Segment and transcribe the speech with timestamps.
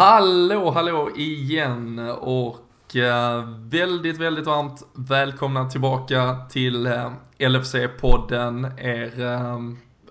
[0.00, 9.58] Hallå, hallå igen och eh, väldigt, väldigt varmt välkomna tillbaka till eh, LFC-podden, er eh,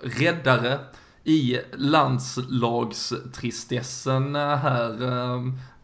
[0.02, 0.80] räddare
[1.24, 4.98] i landslagstristessen här.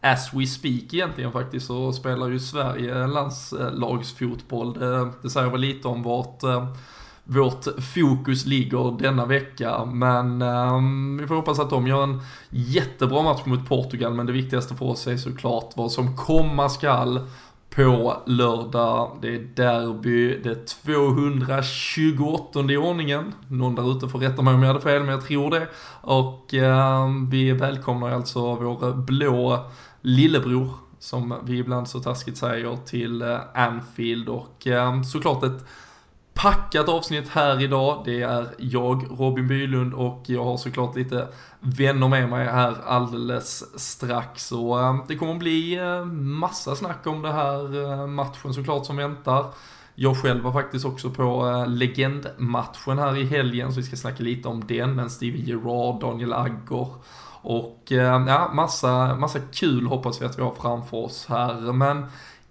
[0.00, 4.72] As we speak egentligen faktiskt så spelar ju Sverige landslagsfotboll.
[4.72, 6.42] Det, det säger väl lite om vart
[7.26, 9.84] vårt fokus ligger denna vecka.
[9.84, 14.14] Men um, vi får hoppas att de gör en jättebra match mot Portugal.
[14.14, 17.20] Men det viktigaste för oss är såklart vad som komma skall
[17.76, 19.18] på lördag.
[19.22, 23.34] Det är derby, det är 228 i ordningen.
[23.48, 25.68] Någon där ute får rätta mig om jag hade fel, men jag tror det.
[26.00, 33.22] Och eh, vi välkomnar alltså vår blå lillebror, som vi ibland så taskigt säger, till
[33.22, 34.28] eh, Anfield.
[34.28, 35.66] Och eh, såklart ett
[36.36, 38.02] packat avsnitt här idag.
[38.04, 41.28] Det är jag, Robin Bylund och jag har såklart lite
[41.60, 44.46] vänner med mig här alldeles strax.
[44.46, 48.96] Så eh, det kommer bli eh, massa snack om det här eh, matchen såklart som
[48.96, 49.46] väntar.
[49.94, 54.48] Jag själv var faktiskt också på legendmatchen här i helgen så vi ska snacka lite
[54.48, 54.94] om den.
[54.94, 56.88] Men Steven Gerard, Daniel Agger
[57.42, 61.72] och ja, massa, massa kul hoppas vi att vi har framför oss här.
[61.72, 62.06] Men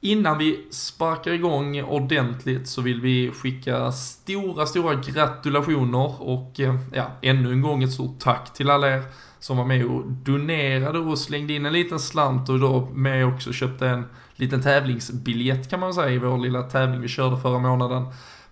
[0.06, 7.12] Innan vi sparkar igång ordentligt så vill vi skicka stora, stora gratulationer och eh, ja,
[7.22, 9.04] ännu en gång ett stort tack till alla er
[9.40, 13.54] som var med och donerade och slängde in en liten slant och då med också
[13.54, 18.06] köpte en liten tävlingsbiljett kan man säga i vår lilla tävling vi körde förra månaden.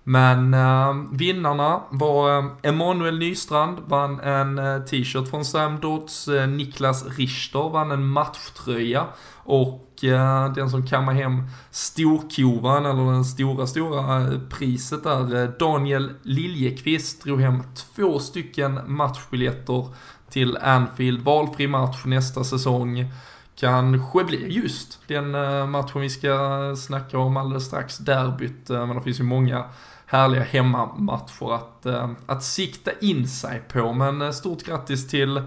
[0.03, 6.47] Men äh, vinnarna var äh, Emanuel Nystrand, vann en äh, t-shirt från Sam Dodds, eh,
[6.47, 13.67] Niklas Richter vann en matchtröja och eh, den som kammar hem storkovan, eller den stora,
[13.67, 19.87] stora priset där, Daniel Liljekvist drog hem två stycken matchbiljetter
[20.29, 23.11] till Anfield, valfri match nästa säsong.
[23.55, 25.31] Kanske blir just den
[25.71, 29.65] matchen vi ska snacka om alldeles strax, derbyt, men det finns ju många
[30.05, 33.93] härliga hemmamatcher att, eh, att sikta in sig på.
[33.93, 35.41] Men eh, stort grattis till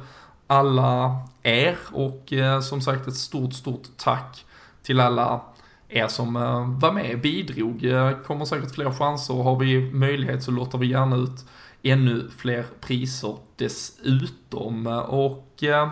[0.47, 4.45] alla er och eh, som sagt ett stort, stort tack
[4.83, 5.41] till alla
[5.89, 7.84] er som eh, var med, bidrog.
[7.84, 11.45] Eh, kommer säkert fler chanser och har vi möjlighet så låter vi gärna ut
[11.83, 14.87] ännu fler priser dessutom.
[15.09, 15.91] Och eh,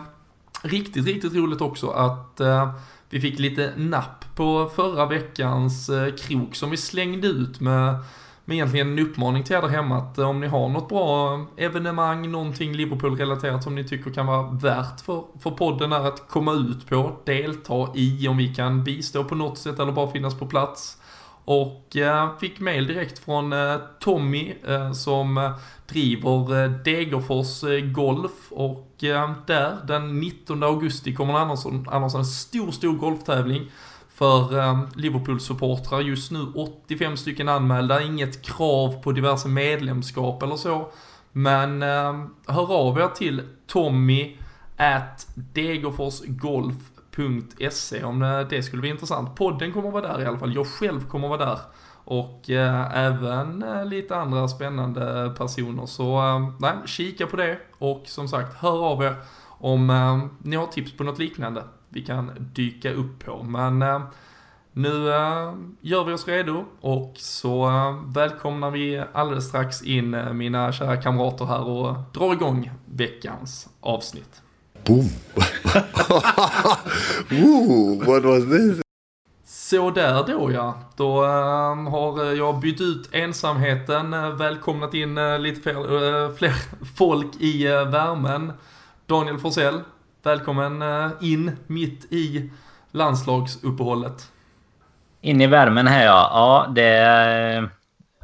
[0.62, 2.40] riktigt, riktigt roligt också att
[3.10, 7.96] vi fick lite napp på förra veckans krok som vi slängde ut med
[8.44, 11.40] men egentligen en uppmaning till er där hemma att eh, om ni har något bra
[11.56, 16.52] evenemang, någonting Liverpool-relaterat som ni tycker kan vara värt för, för podden är att komma
[16.52, 20.46] ut på, delta i om vi kan bistå på något sätt eller bara finnas på
[20.46, 20.98] plats.
[21.44, 25.50] Och eh, fick mail direkt från eh, Tommy eh, som eh,
[25.86, 28.90] driver eh, Degerfors eh, Golf och
[29.46, 33.70] där den 19 augusti kommer annars, annars en stor, stor golftävling
[34.14, 36.00] för eh, Liverpool-supportrar.
[36.00, 40.88] Just nu 85 stycken anmälda, inget krav på diverse medlemskap eller så.
[41.32, 44.36] Men ehm, hör av er till Tommy
[44.76, 49.36] at degerforsgolf.se om eh, det skulle bli intressant.
[49.36, 51.58] Podden kommer vara där i alla fall, jag själv kommer vara där.
[52.04, 55.86] Och eh, även eh, lite andra spännande personer.
[55.86, 59.16] Så eh, nej, kika på det och som sagt, hör av er
[59.46, 61.62] om eh, ni har tips på något liknande
[61.94, 63.42] vi kan dyka upp på.
[63.42, 64.02] Men eh,
[64.72, 70.72] nu eh, gör vi oss redo och så eh, välkomnar vi alldeles strax in mina
[70.72, 74.42] kära kamrater här och drar igång veckans avsnitt.
[74.86, 75.08] Boom!
[77.44, 78.80] Ooh, what was this?
[79.44, 80.78] Så där då ja.
[80.96, 81.24] Då
[81.90, 86.52] har jag bytt ut ensamheten, välkomnat in lite fler, fler
[86.96, 88.52] folk i värmen.
[89.06, 89.80] Daniel Forsell,
[90.24, 92.50] Välkommen eh, in mitt i
[92.92, 94.32] landslagsuppehållet.
[95.20, 96.30] In i värmen här ja.
[96.32, 97.64] Ja, det eh,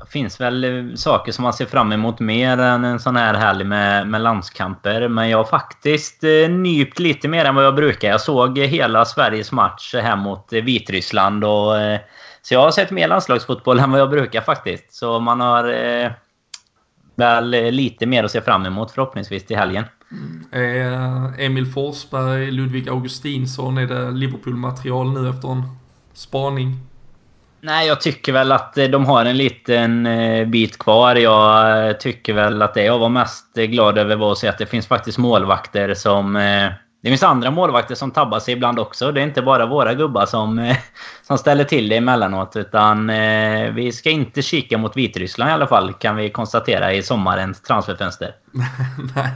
[0.07, 3.65] finns väl eh, saker som man ser fram emot mer än en sån här helg
[3.65, 5.09] med, med landskamper.
[5.09, 8.09] Men jag har faktiskt nypt lite mer än vad jag brukar.
[8.09, 11.45] Jag såg hela Sveriges match här mot Vitryssland.
[11.45, 11.75] Och,
[12.43, 14.93] så jag har sett mer landslagsfotboll än vad jag brukar faktiskt.
[14.95, 15.65] Så man har
[17.17, 19.85] väl lite mer att se fram emot förhoppningsvis till helgen.
[20.53, 25.63] Eh, Emil Forsberg, Ludvig Augustinsson, är det Liverpool-material nu efter en
[26.13, 26.77] spaning?
[27.61, 31.17] Nej, jag tycker väl att eh, de har en liten eh, bit kvar.
[31.17, 34.67] Jag tycker väl att det jag var mest glad över var att se att det
[34.67, 36.37] finns faktiskt målvakter som
[37.03, 39.13] det finns andra målvakter som tabbar sig ibland också.
[39.13, 40.77] Det är inte bara våra gubbar som, eh,
[41.23, 42.57] som ställer till det emellanåt.
[42.57, 47.03] Utan eh, vi ska inte kika mot Vitryssland i alla fall, kan vi konstatera i
[47.03, 48.35] sommarens transferfönster.
[49.15, 49.31] nej,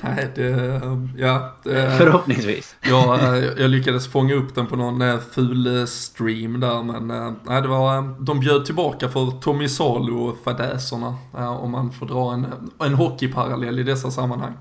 [0.00, 0.80] nej, det...
[1.16, 1.54] Ja.
[1.62, 2.76] Det, Förhoppningsvis.
[2.80, 7.62] ja, jag lyckades fånga upp den på någon eh, ful stream där, men eh, nej,
[7.62, 8.24] det var...
[8.24, 11.14] De bjöd tillbaka för Tommy Salo-fadäserna,
[11.60, 12.46] om man får dra en,
[12.80, 14.52] en hockeyparallell i dessa sammanhang.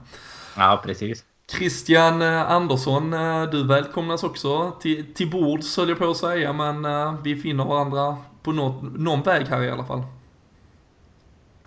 [0.55, 1.23] Ja, precis.
[1.51, 6.53] Christian eh, Andersson, eh, du välkomnas också till, till bords höll jag på att säga,
[6.53, 10.03] men eh, vi finner varandra på något, någon väg här i alla fall.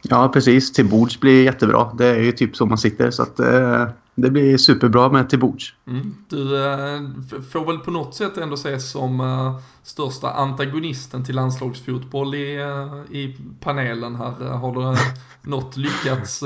[0.02, 0.72] Ja, precis.
[0.72, 1.92] Till bords blir jättebra.
[1.98, 5.38] Det är ju typ så man sitter, så att eh, det blir superbra med till
[5.38, 5.74] bords.
[5.86, 6.14] Mm.
[6.28, 7.00] Du eh,
[7.50, 12.58] får väl på något sätt ändå ses som eh, största antagonisten till landslagsfotboll i,
[13.10, 14.48] i panelen här.
[14.48, 14.98] Har du
[15.50, 16.42] något lyckats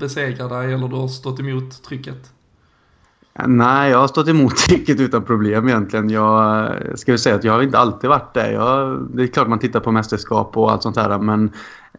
[0.00, 2.32] besegra dig eller du har stått emot trycket?
[3.46, 6.10] Nej, jag har stått emot trycket utan problem egentligen.
[6.10, 8.52] Jag ska väl säga att jag har inte alltid varit det.
[8.52, 11.52] Jag, det är klart man tittar på mästerskap och allt sånt här men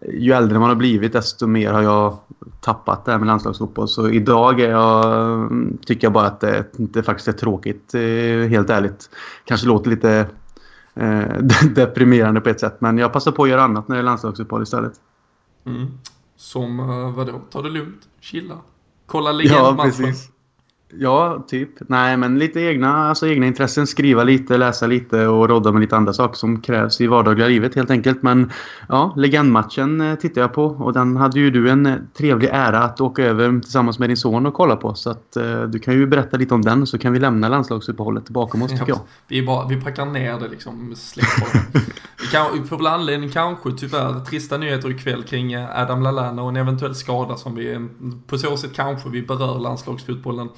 [0.07, 2.17] ju äldre man har blivit desto mer har jag
[2.61, 3.87] tappat det här med landslagsfotboll.
[3.87, 5.49] Så idag jag,
[5.85, 9.09] tycker jag bara att det, det faktiskt är tråkigt, eh, helt ärligt.
[9.45, 10.27] Kanske låter lite
[10.93, 11.33] eh,
[11.75, 14.63] deprimerande på ett sätt men jag passar på att göra annat när det är landslagsfotboll
[14.63, 14.93] istället.
[15.65, 15.87] Mm.
[16.35, 17.41] Som eh, vadå?
[17.49, 18.57] Ta det lugnt, chilla,
[19.05, 19.77] kolla legendmatchen.
[19.77, 20.29] Ja, precis.
[20.93, 21.69] Ja, typ.
[21.79, 23.87] Nej, men lite egna, alltså egna intressen.
[23.87, 27.75] Skriva lite, läsa lite och rodda med lite andra saker som krävs i vardagliga livet
[27.75, 28.23] helt enkelt.
[28.23, 28.51] Men
[28.87, 32.79] ja, legendmatchen eh, tittar jag på och den hade ju du en eh, trevlig ära
[32.83, 34.93] att åka över tillsammans med din son och kolla på.
[34.93, 38.29] Så att uh, du kan ju berätta lite om den så kan vi lämna landslagsuppehållet
[38.29, 38.99] bakom oss tycker jag.
[39.27, 41.99] Vi, bara, vi packar ner det liksom, släpper
[42.69, 47.35] får väl anledning kanske tyvärr trista nyheter ikväll kring Adam Lallana och en eventuell skada
[47.35, 47.87] som vi,
[48.27, 50.49] på så sätt kanske vi berör landslagsfotbollen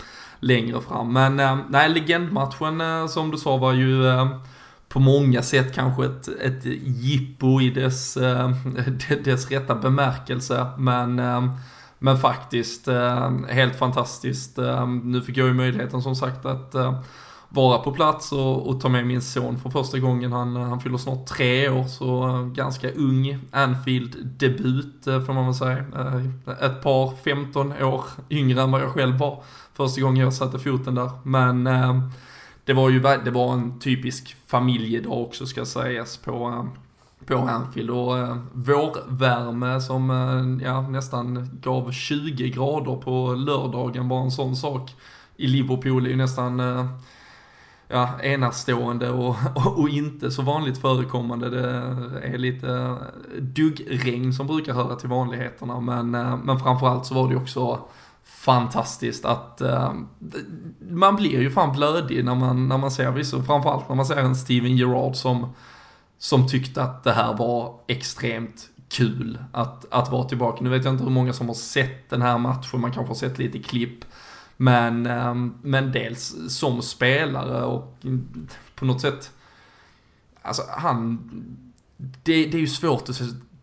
[0.42, 1.14] längre fram.
[1.14, 4.28] Men eh, nej, legendmatchen eh, som du sa var ju eh,
[4.92, 8.52] på många sätt kanske ett, ett jippo i dess, eh,
[9.24, 10.68] dess rätta bemärkelse.
[10.78, 11.54] Men, eh,
[12.00, 14.60] men faktiskt eh, helt fantastiskt.
[15.04, 16.76] Nu fick jag ju möjligheten som sagt att
[17.50, 20.32] vara på plats och, och, ta med min son för första gången.
[20.32, 25.78] Han, han fyller snart tre år, så ganska ung Anfield-debut får man väl säga.
[26.62, 29.44] Ett par 15 år yngre än vad jag själv var
[29.74, 31.10] första gången jag satte foten där.
[31.24, 32.02] Men ehm,
[32.66, 36.70] det var ju det var en typisk familjedag också ska sägas på, ehm,
[37.26, 37.90] på Anfield.
[37.90, 44.56] Och eh, vårvärme som ehm, ja, nästan gav 20 grader på lördagen var en sån
[44.56, 44.96] sak
[45.38, 46.60] i Liverpool är ju nästan
[47.92, 51.50] ja, enastående och, och, inte så vanligt förekommande.
[51.50, 51.68] Det
[52.24, 52.98] är lite eh,
[53.42, 56.12] duggregn som brukar höra till vanligheterna men,
[56.44, 57.80] men framförallt så var det ju också
[58.42, 59.94] fantastiskt att uh,
[60.80, 64.18] man blir ju fan blödig när man, när man ser vissa, framförallt när man ser
[64.18, 65.54] en Steven Gerrard som,
[66.18, 70.64] som tyckte att det här var extremt kul att, att vara tillbaka.
[70.64, 73.16] Nu vet jag inte hur många som har sett den här matchen, man kanske har
[73.16, 74.06] sett lite klipp.
[74.58, 77.98] Men, um, men dels som spelare och
[78.76, 79.32] på något sätt,
[80.42, 81.30] alltså han,
[81.98, 83.22] det, det är ju svårt att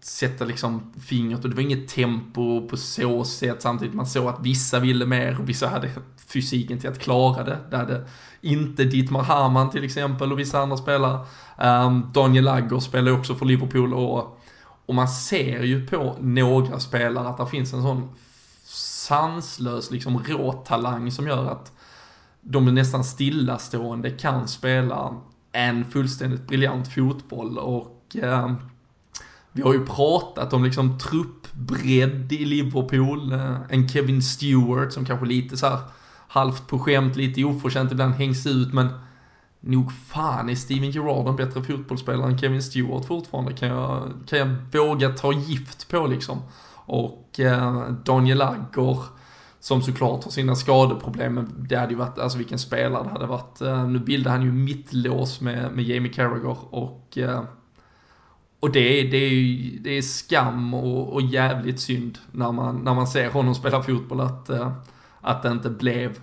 [0.08, 4.40] sätta liksom fingret och det var inget tempo på så sätt samtidigt man såg att
[4.40, 5.90] vissa ville mer och vissa hade
[6.26, 7.58] fysiken till att klara det.
[7.70, 8.04] Det hade
[8.40, 11.26] inte Dietmar Hamann till exempel och vissa andra spelare.
[11.58, 14.40] Um, Daniel Agger spelar också för Liverpool och,
[14.86, 18.08] och man ser ju på några spelare att det finns en sån
[18.64, 21.72] sanslös liksom råtalang som gör att
[22.40, 25.14] de är nästan stillastående kan spela
[25.52, 28.56] en fullständigt briljant fotboll och um,
[29.58, 33.32] vi har ju pratat om liksom truppbredd i Liverpool.
[33.32, 35.78] Eh, en Kevin Stewart som kanske lite så här
[36.28, 38.88] halvt på skämt, lite oförtjänt ibland hängs ut men
[39.60, 44.38] nog fan är Steven Gerrard en bättre fotbollsspelare än Kevin Stewart fortfarande kan jag, kan
[44.38, 46.42] jag våga ta gift på liksom.
[46.74, 48.98] Och eh, Daniel Agger
[49.60, 53.26] som såklart har sina skadeproblem, men det hade ju varit, alltså vilken spelare det hade
[53.26, 53.60] varit.
[53.60, 57.42] Eh, nu bildar han ju mittlås med, med Jamie Carragher och eh,
[58.60, 63.06] och det, det, är, det är skam och, och jävligt synd när man, när man
[63.06, 64.72] ser honom spela fotboll att, eh,
[65.20, 66.18] att det inte blev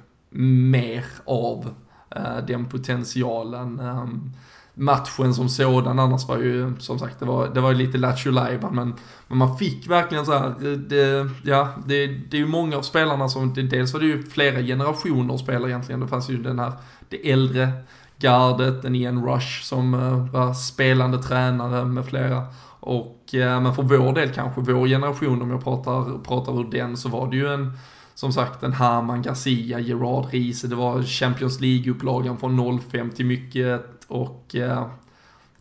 [0.70, 1.74] mer av
[2.16, 3.80] eh, den potentialen.
[3.80, 4.32] Ehm,
[4.78, 8.32] matchen som sådan annars var ju, som sagt, det var, det var lite lattjo
[8.72, 8.94] men,
[9.28, 10.56] men man fick verkligen så här,
[10.90, 14.24] det, ja, det, det är ju många av spelarna som, det, dels var det ju
[14.24, 16.74] flera generationer spelare egentligen, det fanns ju den här,
[17.10, 17.72] det äldre
[18.20, 22.44] gardet, en Ian Rush som eh, var spelande tränare med flera.
[22.80, 26.98] Och, eh, men för vår del kanske, vår generation om jag pratar, pratar ur den,
[26.98, 27.72] så var det ju en
[28.16, 33.86] som sagt en Haman Garcia, Gerard Riese, det var Champions League-upplagan från 05 till mycket
[34.08, 34.88] och eh,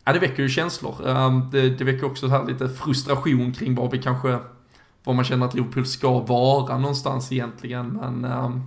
[0.05, 1.07] ja, det väcker ju känslor.
[1.07, 4.39] Ehm, det, det väcker också här lite frustration kring vad vi kanske,
[5.03, 7.87] vad man känner att Liverpool ska vara någonstans egentligen.
[7.87, 8.61] Men ehm,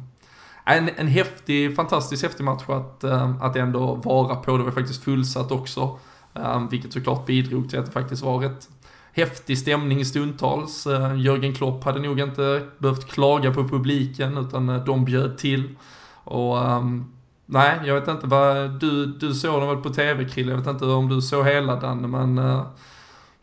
[0.76, 4.56] en, en häftig, fantastiskt häftig match att, ehm, att ändå vara på.
[4.56, 5.98] Det var faktiskt fullsatt också.
[6.34, 8.68] Ehm, vilket såklart bidrog till att det faktiskt var rätt
[9.12, 10.87] häftig stämning stundtals.
[10.87, 15.76] Ehm, Jörgen Klopp hade nog inte behövt klaga på publiken utan eh, de bjöd till.
[16.25, 17.12] Och um,
[17.46, 20.66] nej, jag vet inte vad, du, du såg den väl på tv Krille, jag vet
[20.66, 22.62] inte om du såg hela den men uh,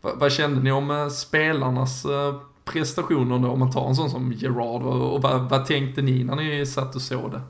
[0.00, 2.06] vad, vad, kände ni om eh, spelarnas
[2.72, 6.24] prestationer då om man tar en sån som Gerard och, och vad, vad tänkte ni
[6.24, 7.40] när ni satt och såg det?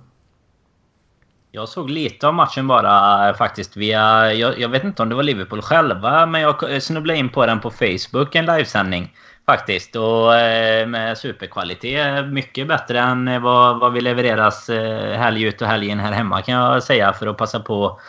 [1.51, 4.33] Jag såg lite av matchen bara eh, faktiskt via...
[4.33, 7.61] Jag, jag, vet inte om det var Liverpool själva, men jag snubblade in på den
[7.61, 9.15] på Facebook, en livesändning.
[9.47, 9.97] Faktiskt.
[9.97, 12.27] Och eh, med superkvalitet.
[12.27, 14.71] Mycket bättre än eh, vad, vad vi levereras
[15.17, 17.13] helg ut och helg in här hemma kan jag säga.
[17.13, 18.01] För att passa på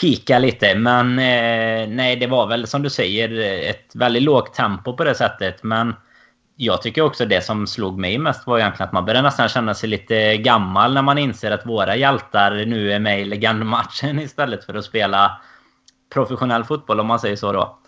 [0.00, 0.74] pika lite.
[0.74, 3.38] Men eh, nej, det var väl som du säger
[3.70, 5.62] ett väldigt lågt tempo på det sättet.
[5.62, 5.94] Men
[6.56, 9.74] jag tycker också det som slog mig mest var egentligen att man börjar nästan känna
[9.74, 14.64] sig lite gammal när man inser att våra hjältar nu är med i legendmatchen istället
[14.64, 15.40] för att spela
[16.12, 17.78] professionell fotboll om man säger så då.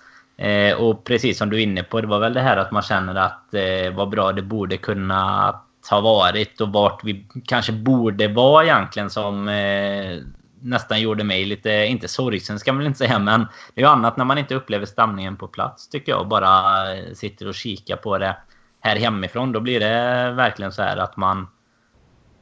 [0.45, 2.83] Eh, och precis som du är inne på, det var väl det här att man
[2.83, 5.55] känner att eh, vad bra det borde kunna
[5.91, 10.19] ha varit och vart vi kanske borde vara egentligen som eh,
[10.61, 13.41] nästan gjorde mig lite, inte sorgsen ska man väl inte säga, men
[13.75, 16.21] det är ju annat när man inte upplever stämningen på plats tycker jag.
[16.21, 18.37] och Bara eh, sitter och kikar på det
[18.81, 19.53] här hemifrån.
[19.53, 21.47] Då blir det verkligen så här att man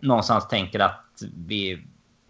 [0.00, 1.83] någonstans tänker att vi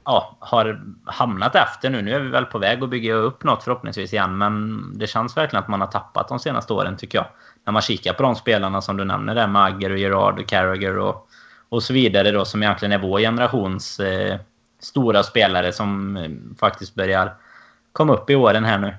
[0.04, 2.02] ja, har hamnat efter nu.
[2.02, 4.38] Nu är vi väl på väg att bygga upp något förhoppningsvis igen.
[4.38, 7.26] Men det känns verkligen att man har tappat de senaste åren tycker jag.
[7.64, 10.46] När man kikar på de spelarna som du nämner där med Agger och Gerard och
[10.46, 11.28] Carragher och,
[11.68, 14.38] och så vidare då som egentligen är vår generations eh,
[14.80, 17.34] stora spelare som eh, faktiskt börjar
[17.92, 18.94] komma upp i åren här nu.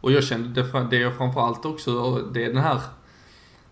[0.00, 2.80] Och jag kände det, det jag framförallt också, det är den här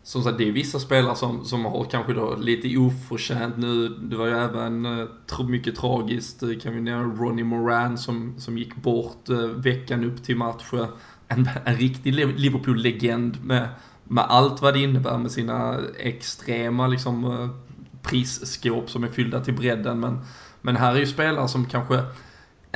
[0.03, 3.89] som sagt, det är vissa spelare som, som har kanske då lite oförtjänt nu.
[3.89, 8.59] Det var ju även eh, mycket tragiskt, eh, kan vi nämna Ronnie Moran som, som
[8.59, 10.65] gick bort eh, veckan upp till match.
[11.29, 13.69] En, en riktig Liverpool-legend med,
[14.05, 17.51] med allt vad det innebär med sina extrema liksom
[18.03, 20.01] prisskåp som är fyllda till bredden.
[20.01, 20.21] Men,
[20.61, 22.03] men här är ju spelare som kanske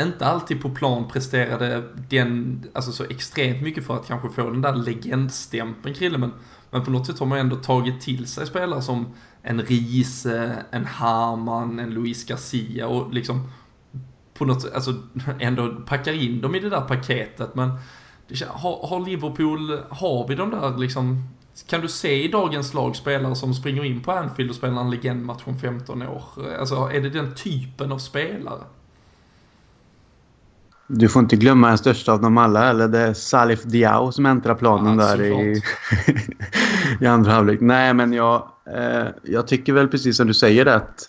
[0.00, 4.62] inte alltid på plan presterade den, alltså så extremt mycket för att kanske få den
[4.62, 6.32] där legendstämpeln Krille, men
[6.72, 9.06] men på något sätt har man ändå tagit till sig spelare som
[9.42, 13.50] en Riese, en Harman, en Luis Garcia och liksom
[14.34, 14.94] på något sätt, alltså
[15.40, 17.54] ändå packar in dem i det där paketet.
[17.54, 17.70] Men
[18.48, 21.28] har, har Liverpool, har vi de där liksom
[21.66, 24.90] kan du se i dagens lag spelare som springer in på Anfield och spelar en
[24.90, 26.24] legendmatch om 15 år?
[26.58, 28.64] Alltså, är det den typen av spelare?
[30.94, 34.26] Du får inte glömma den största av dem alla, eller det är Salif Diao som
[34.26, 35.62] äntrar planen ja, där i,
[37.00, 37.60] i andra halvlek.
[37.60, 41.08] Nej, men jag, eh, jag tycker väl precis som du säger att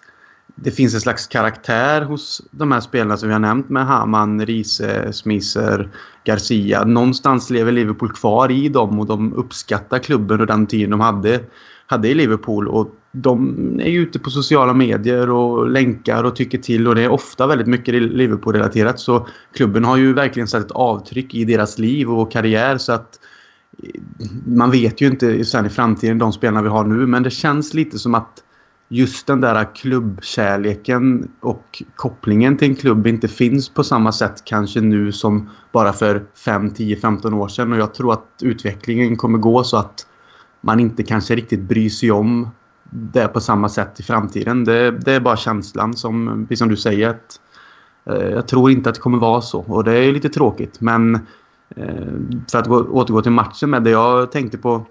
[0.55, 4.45] det finns en slags karaktär hos de här spelarna som vi har nämnt med Haman,
[4.45, 5.89] Riese, Smisser,
[6.23, 6.83] Garcia.
[6.83, 11.39] Någonstans lever Liverpool kvar i dem och de uppskattar klubben och den tiden de hade,
[11.87, 12.67] hade i Liverpool.
[12.67, 17.03] Och de är ju ute på sociala medier och länkar och tycker till och det
[17.03, 18.99] är ofta väldigt mycket Liverpool-relaterat.
[18.99, 23.19] Så klubben har ju verkligen satt ett avtryck i deras liv och karriär så att
[23.83, 24.01] eh,
[24.45, 27.73] man vet ju inte sen i framtiden de spelarna vi har nu men det känns
[27.73, 28.43] lite som att
[28.89, 34.81] just den där klubbkärleken och kopplingen till en klubb inte finns på samma sätt kanske
[34.81, 39.37] nu som bara för 5, 10, 15 år sedan och jag tror att utvecklingen kommer
[39.37, 40.05] gå så att
[40.63, 42.49] man inte kanske riktigt bryr sig om
[42.91, 44.63] det på samma sätt i framtiden.
[44.63, 47.39] Det, det är bara känslan som, precis som du säger, att
[48.05, 51.15] eh, jag tror inte att det kommer vara så och det är lite tråkigt men
[51.75, 52.13] eh,
[52.51, 54.85] för att gå, återgå till matchen med det jag tänkte på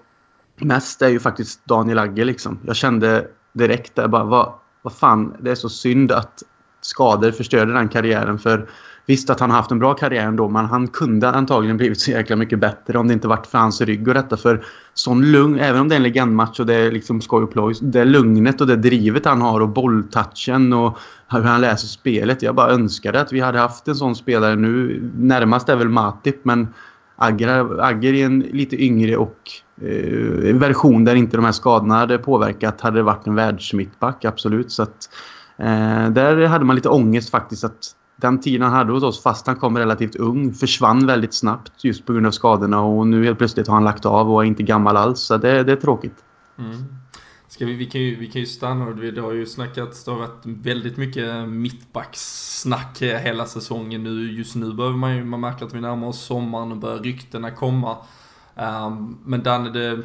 [0.57, 2.23] mest är ju faktiskt Daniel Agge.
[2.23, 2.59] liksom.
[2.65, 6.43] Jag kände direkt där bara vad, vad fan, det är så synd att
[6.81, 8.69] skador förstörde den karriären för
[9.05, 12.11] Visst att han har haft en bra karriär ändå, men han kunde antagligen blivit så
[12.11, 14.37] jäkla mycket bättre om det inte varit för hans rygg och detta.
[14.37, 17.51] För sån lugn, även om det är en legendmatch och det är liksom skoj och
[17.51, 22.41] ploj, det lugnet och det drivet han har och bolltouchen och hur han läser spelet.
[22.41, 25.03] Jag bara önskade att vi hade haft en sån spelare nu.
[25.17, 26.67] Närmast är väl Matip, men
[27.15, 29.37] Agger, Agger en lite yngre och
[29.81, 34.71] eh, version där inte de här skadorna hade påverkat hade det varit en världsmittback, absolut.
[34.71, 35.09] Så att,
[35.57, 39.47] eh, där hade man lite ångest faktiskt att den tiden han hade hos oss, fast
[39.47, 43.37] han kom relativt ung, försvann väldigt snabbt just på grund av skadorna och nu helt
[43.37, 45.19] plötsligt har han lagt av och är inte gammal alls.
[45.19, 46.23] Så det, det är tråkigt.
[46.57, 46.85] Mm.
[47.47, 50.11] Ska vi, vi, kan ju, vi kan ju stanna och det har ju snackats, det
[50.11, 54.31] har varit väldigt mycket mittbackssnack hela säsongen nu.
[54.31, 57.51] Just nu behöver man ju, man märker att vi närmar oss sommaren och börjar ryktena
[57.51, 57.97] komma.
[58.55, 60.01] Um, men Danne, det,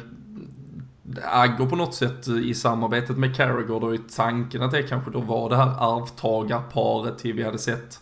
[1.23, 5.19] Agger på något sätt i samarbetet med Carragher då i tanken att det kanske då
[5.19, 7.99] var det här arvtagarparet till vi hade sett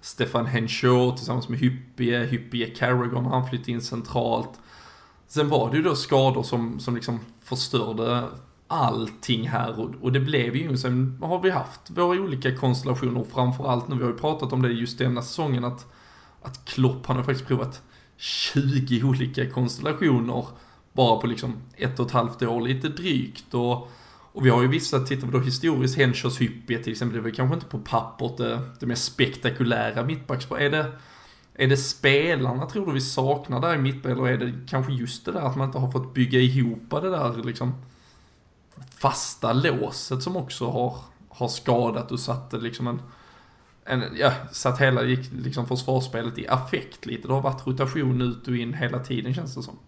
[0.00, 4.60] Stefan Henshaw tillsammans med Hyppie, Hyppie Carragher när han flyttade in centralt.
[5.28, 8.28] Sen var det ju då skador som, som liksom förstörde
[8.66, 13.88] allting här och, och det blev ju, sen har vi haft våra olika konstellationer framförallt
[13.88, 15.86] nu, vi har ju pratat om det just denna säsongen att,
[16.42, 17.82] att Klopp han har faktiskt provat
[18.16, 20.46] 20 olika konstellationer
[20.92, 23.90] bara på liksom ett och ett halvt år lite drygt och,
[24.32, 27.30] och vi har ju vissa, tittar vi då historiskt, Henschers Hyppie till exempel, det var
[27.30, 30.58] kanske inte på pappret det, det mest spektakulära mittbackspar.
[30.58, 30.92] Är det,
[31.54, 35.24] är det spelarna tror du vi saknar där i mittback eller är det kanske just
[35.24, 37.74] det där att man inte har fått bygga ihop det där liksom
[38.98, 40.96] fasta låset som också har,
[41.28, 43.02] har skadat och satt liksom en,
[43.84, 45.00] en ja, satt hela
[45.32, 47.28] liksom försvarsspelet i affekt lite.
[47.28, 49.78] Det har varit rotation ut och in hela tiden känns det som.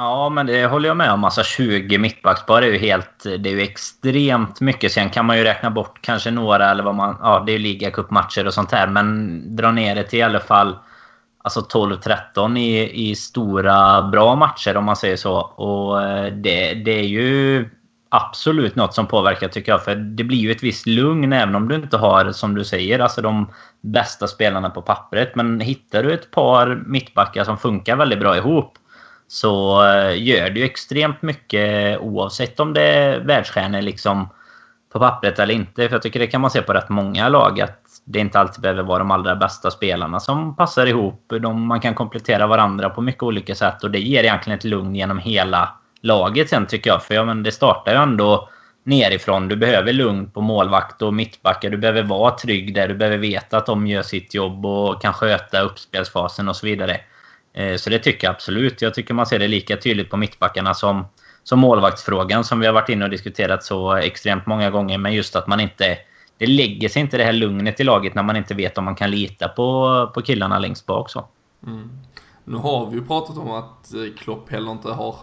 [0.00, 1.24] Ja, men det håller jag med om.
[1.24, 3.22] Alltså 20 mittbackspar är ju helt...
[3.22, 4.92] Det är ju extremt mycket.
[4.92, 7.16] Sen kan man ju räkna bort kanske några eller vad man...
[7.22, 8.86] Ja, det är ju ligacupmatcher och sånt här.
[8.86, 10.78] Men dra ner det till i alla fall
[11.44, 15.36] alltså 12-13 i, i stora, bra matcher om man säger så.
[15.36, 17.68] Och eh, det, det är ju
[18.08, 19.84] absolut något som påverkar tycker jag.
[19.84, 22.98] För det blir ju ett visst lugn även om du inte har, som du säger,
[22.98, 25.36] alltså de bästa spelarna på pappret.
[25.36, 28.74] Men hittar du ett par mittbackar som funkar väldigt bra ihop
[29.28, 34.28] så eh, gör det ju extremt mycket oavsett om det är världsstjärnor liksom
[34.92, 35.88] på pappret eller inte.
[35.88, 38.62] För jag tycker det kan man se på rätt många lag att det inte alltid
[38.62, 41.32] behöver vara de allra bästa spelarna som passar ihop.
[41.40, 44.94] De, man kan komplettera varandra på mycket olika sätt och det ger egentligen ett lugn
[44.94, 45.68] genom hela
[46.00, 47.02] laget sen tycker jag.
[47.02, 48.48] För ja, men det startar ju ändå
[48.82, 49.48] nerifrån.
[49.48, 51.70] Du behöver lugn på målvakt och mittbackar.
[51.70, 52.88] Du behöver vara trygg där.
[52.88, 57.00] Du behöver veta att de gör sitt jobb och kan sköta uppspelsfasen och så vidare.
[57.52, 58.82] Eh, så det tycker jag absolut.
[58.82, 61.04] Jag tycker man ser det lika tydligt på mittbackarna som,
[61.42, 64.98] som målvaktsfrågan som vi har varit inne och diskuterat så extremt många gånger.
[64.98, 65.98] Men just att man inte...
[66.38, 68.94] Det lägger sig inte det här lugnet i laget när man inte vet om man
[68.94, 71.10] kan lita på, på killarna längst bak.
[71.10, 71.28] Så.
[71.66, 71.90] Mm.
[72.44, 75.16] Nu har vi ju pratat om att eh, Klopp heller inte har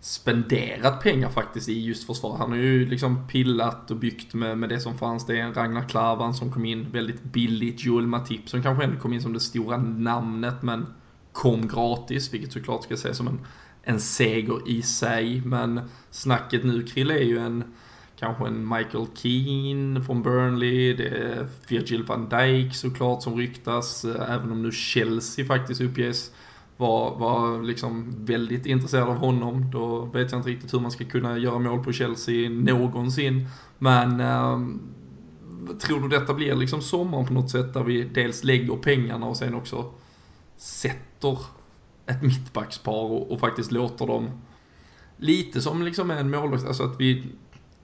[0.00, 2.36] spenderat pengar faktiskt i just försvar.
[2.38, 5.26] Han har ju liksom pillat och byggt med, med det som fanns.
[5.26, 7.84] Det är en Ragnar Klavan som kom in väldigt billigt.
[7.84, 10.86] Joel Matip som kanske ändå kom in som det stora namnet men
[11.32, 13.40] kom gratis, vilket såklart ska ses som en,
[13.82, 15.42] en seger i sig.
[15.44, 17.64] Men snacket nu Krille, är ju en
[18.18, 24.34] kanske en Michael Keane från Burnley, det är Virgil van Dijk såklart som ryktas, eh,
[24.34, 26.30] även om nu Chelsea faktiskt uppges
[26.76, 29.70] var, var liksom väldigt intresserad av honom.
[29.70, 33.48] Då vet jag inte riktigt hur man ska kunna göra mål på Chelsea någonsin.
[33.78, 34.58] Men eh,
[35.80, 39.36] tror du detta blir liksom sommaren på något sätt där vi dels lägger pengarna och
[39.36, 39.92] sen också
[40.60, 41.38] sätter
[42.06, 44.30] ett mittbackspar och, och faktiskt låter dem
[45.16, 47.24] lite som liksom en målvakt, alltså att vi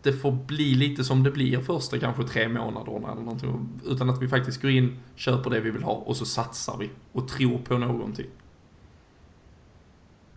[0.03, 3.69] det får bli lite som det blir första kanske tre månaderna eller någonting.
[3.87, 6.91] Utan att vi faktiskt går in, köper det vi vill ha och så satsar vi
[7.13, 8.27] och tror på någonting.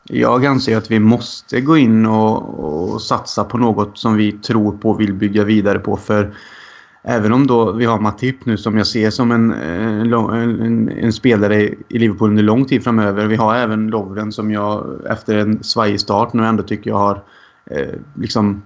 [0.04, 4.78] Jag anser att vi måste gå in och, och, satsa på något som vi tror
[4.78, 5.98] på och vill bygga vidare på.
[5.98, 6.36] För
[7.04, 10.14] även om då vi har Matip nu som jag ser som en, eh, en,
[10.62, 13.28] en, en, spelare i Liverpool under lång tid framöver.
[13.28, 17.24] Vi har även Lovren som jag efter en svajig start nu ändå tycker jag har
[17.72, 18.62] eh, liksom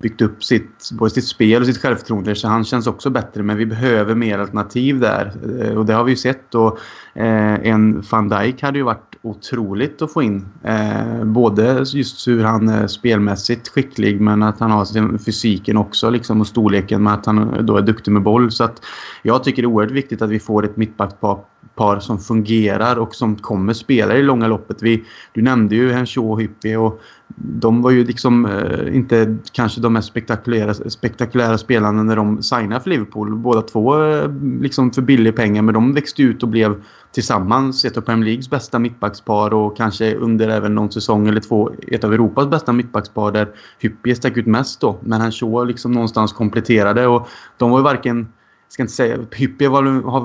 [0.00, 3.42] byggt upp sitt, både sitt spel och sitt självförtroende så han känns också bättre.
[3.42, 6.54] Men vi behöver mer alternativ där eh, och det har vi ju sett.
[6.54, 6.78] Och,
[7.14, 10.48] eh, en van Dijk hade ju varit otroligt att få in.
[10.64, 16.40] Eh, både just hur han är spelmässigt skicklig men att han har fysiken också liksom,
[16.40, 18.50] och storleken med att han då är duktig med boll.
[18.50, 18.82] Så att
[19.22, 21.38] jag tycker det är oerhört viktigt att vi får ett mittbackspar
[21.80, 24.82] par som fungerar och som kommer spela i långa loppet.
[24.82, 27.00] Vi, du nämnde ju Henshaw och Hippie och
[27.36, 32.80] de var ju liksom eh, inte kanske de mest spektakulära, spektakulära spelarna när de signade
[32.80, 33.36] för Liverpool.
[33.36, 37.96] Båda två eh, liksom för billiga pengar men de växte ut och blev tillsammans ett
[37.96, 42.14] av Premier Leagues bästa mittbackspar och kanske under även någon säsong eller två ett av
[42.14, 44.98] Europas bästa mittbackspar där Hyppie stack ut mest då.
[45.02, 48.26] Men Henshaw liksom någonstans kompletterade och de var ju varken
[48.72, 49.82] ska inte säga, Hyppie var,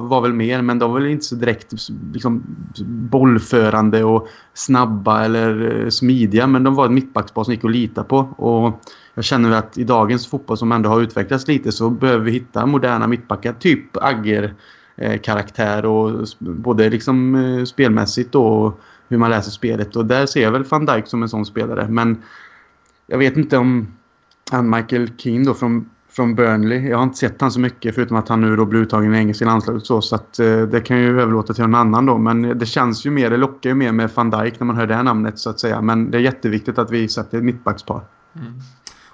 [0.08, 1.74] var väl mer, men de var väl inte så direkt
[2.14, 2.44] liksom,
[2.86, 6.48] bollförande och snabba eller eh, smidiga.
[6.48, 8.18] Men de var ett mittbackspar som gick att lita på.
[8.18, 12.32] Och jag känner att i dagens fotboll som ändå har utvecklats lite så behöver vi
[12.32, 13.54] hitta moderna mittbackar.
[13.54, 15.84] Typ Agger-karaktär.
[15.84, 19.96] Eh, och både liksom eh, spelmässigt och hur man läser spelet.
[19.96, 21.88] Och där ser jag väl van Dijk som en sån spelare.
[21.90, 22.24] Men
[23.08, 23.88] jag vet inte om
[24.52, 26.88] han Michael Keane då från, från Burnley.
[26.88, 29.18] Jag har inte sett han så mycket förutom att han nu då blir uttagen i
[29.18, 29.86] engelska landslaget.
[29.86, 32.18] Så, så att, eh, det kan ju överlåta till någon annan då.
[32.18, 34.88] Men det känns ju mer, det lockar ju mer med van Dijk när man hör
[34.88, 35.82] det namnet så att säga.
[35.82, 38.02] Men det är jätteviktigt att vi sätter ett mittbackspar.
[38.36, 38.54] Mm.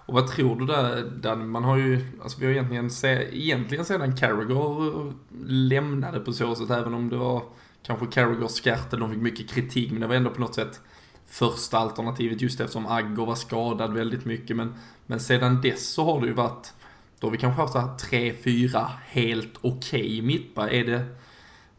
[0.06, 1.50] Och vad tror du där, Dan?
[1.50, 5.14] Man har ju, alltså vi har egentligen, se, egentligen sedan Carragher
[5.46, 7.44] lämnade på så sätt, även om det var
[7.84, 10.82] kanske Carragher Skertel, de fick mycket kritik, men det var ändå på något sätt
[11.28, 14.56] första alternativet just eftersom Agger var skadad väldigt mycket.
[14.58, 14.74] Men,
[15.06, 16.74] men sedan dess så har det ju varit,
[17.22, 20.74] då har vi kanske haft så här tre, fyra helt okej okay mittback.
[20.74, 21.06] Är det,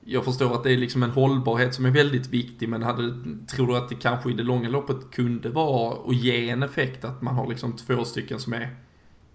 [0.05, 3.15] jag förstår att det är liksom en hållbarhet som är väldigt viktig, men hade,
[3.47, 7.05] tror du att det kanske i det långa loppet kunde vara och ge en effekt
[7.05, 8.77] att man har liksom två stycken som är,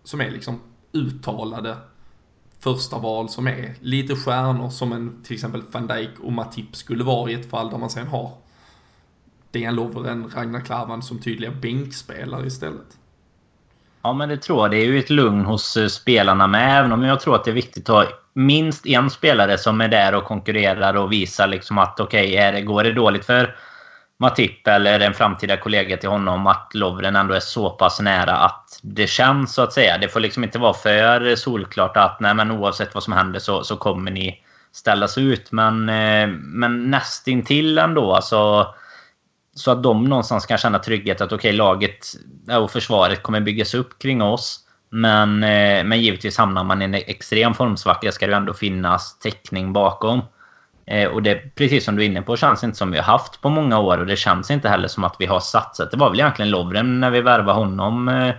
[0.03, 0.59] som är liksom
[0.91, 1.77] uttalade
[2.59, 7.03] första val som är lite stjärnor som en till exempel van Dijk och Matip skulle
[7.03, 8.31] vara i ett fall där man sen har
[9.51, 12.97] Dejan Lovren, Ragnar Klavan som tydliga bänkspelare istället.
[14.01, 14.71] Ja, men det tror jag.
[14.71, 16.79] Det är ju ett lugn hos eh, spelarna med.
[16.79, 19.87] Även om jag tror att det är viktigt att ha minst en spelare som är
[19.87, 23.55] där och konkurrerar och visar liksom att okej, okay, går det dåligt för
[24.19, 28.79] Matip eller en framtida kollega till honom att Lovren ändå är så pass nära att
[28.81, 29.97] det känns så att säga.
[29.97, 33.63] Det får liksom inte vara för solklart att nej men oavsett vad som händer så,
[33.63, 35.51] så kommer ni ställas ut.
[35.51, 38.13] Men, eh, men nästintill ändå.
[38.13, 38.67] Alltså,
[39.57, 42.07] så att de någonstans kan känna trygghet att okej, okay, laget
[42.61, 44.59] och försvaret kommer byggas upp kring oss.
[44.89, 49.73] Men, eh, men givetvis hamnar man i en extrem formsvacka ska det ändå finnas täckning
[49.73, 50.21] bakom.
[50.85, 53.41] Eh, och det, precis som du är inne på, känns inte som vi har haft
[53.41, 53.97] på många år.
[53.97, 55.91] Och det känns inte heller som att vi har satsat.
[55.91, 58.07] Det var väl egentligen Lovren när vi värvade honom.
[58.07, 58.35] Eh,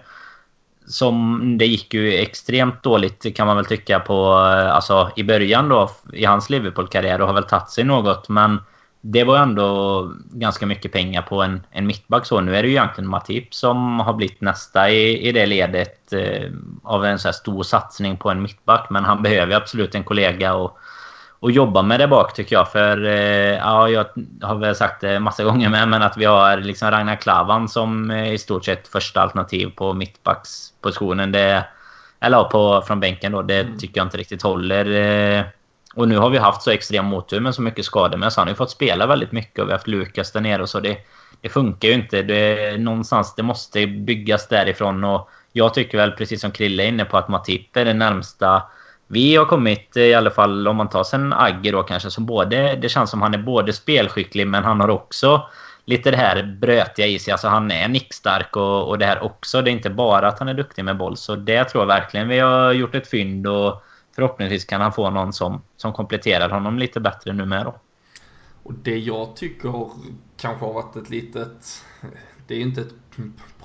[0.87, 4.33] som det gick ju extremt dåligt kan man väl tycka på,
[4.73, 8.29] alltså i början då i hans Liverpool-karriär och har väl tagit sig något.
[8.29, 8.59] Men
[9.11, 12.27] det var ändå ganska mycket pengar på en, en mittback.
[12.27, 16.13] Så nu är det ju egentligen Matip som har blivit nästa i, i det ledet
[16.13, 16.51] eh,
[16.83, 18.87] av en så stor satsning på en mittback.
[18.91, 20.79] Men han behöver absolut en kollega och,
[21.41, 22.73] och jobba med det bak tycker jag.
[22.73, 24.07] För eh, ja, jag
[24.43, 28.11] har väl sagt det massa gånger med, men att vi har liksom Ragnar Klavan som
[28.11, 31.33] eh, i stort sett första alternativ på mittbackspositionen.
[31.33, 31.65] Det,
[32.21, 33.43] eller på, från bänken då.
[33.43, 33.79] Det mm.
[33.79, 35.53] tycker jag inte riktigt håller.
[35.99, 38.49] Och nu har vi haft så extrem motur med så mycket skador med så han
[38.49, 40.81] har ju fått spela väldigt mycket och vi har haft Lukas där nere och så.
[40.81, 40.97] Det,
[41.41, 42.23] det funkar ju inte.
[42.23, 47.05] Det, någonstans, det måste byggas därifrån och jag tycker väl precis som Krille är inne
[47.05, 48.63] på att Matip är det närmsta
[49.07, 52.27] vi har kommit eh, i alla fall om man tar sen Agge då kanske som
[52.27, 55.49] både det känns som han är både spelskicklig men han har också
[55.85, 57.33] lite det här brötiga i sig.
[57.33, 59.63] Alltså han är nickstark och, och det här också.
[59.63, 61.17] Det är inte bara att han är duktig med boll.
[61.17, 63.83] Så det tror jag verkligen vi har gjort ett fynd och
[64.19, 67.75] förhoppningsvis kan han få någon som, som kompletterar honom lite bättre nu med då.
[68.63, 69.91] Och det jag tycker
[70.37, 71.85] kanske har varit ett litet,
[72.47, 72.95] det är inte ett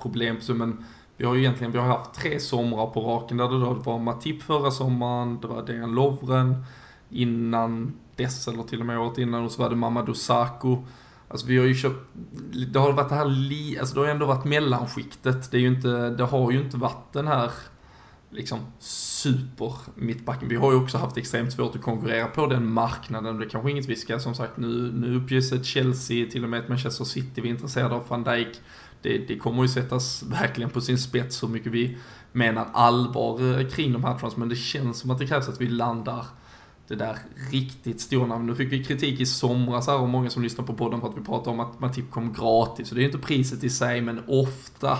[0.01, 0.85] problem, men
[1.17, 3.99] vi har ju egentligen vi har haft tre somrar på raken där det då var
[3.99, 6.65] Matip förra sommaren, det var Dejan Lovren
[7.09, 10.83] innan dess, eller till och med året innan, och så var det Mamadou Sakho.
[11.27, 12.09] Alltså vi har ju köpt,
[12.73, 15.51] det har varit det här, li, alltså det har ändå varit mellanskiktet.
[15.51, 17.51] Det är ju inte, det har ju inte varit den här
[18.34, 20.50] liksom super mittbacken.
[20.50, 23.38] Vi har ju också haft extremt svårt att konkurrera på den marknaden.
[23.38, 26.50] Det är kanske inget vi ska, som sagt, nu, nu uppges ett Chelsea, till och
[26.50, 28.62] med ett Manchester City vi är intresserade av van Dijk.
[29.02, 31.98] Det, det kommer ju sättas verkligen på sin spets hur mycket vi
[32.32, 35.62] menar allvar eh, kring de här trans, Men det känns som att det krävs att
[35.62, 36.26] vi landar
[36.88, 37.17] det där
[37.52, 38.48] riktigt stora namnet.
[38.48, 41.17] Nu fick vi kritik i somras här och många som lyssnar på podden för att
[41.17, 42.88] vi pratade om att Matip kom gratis.
[42.88, 44.98] Så det är ju inte priset i sig, men ofta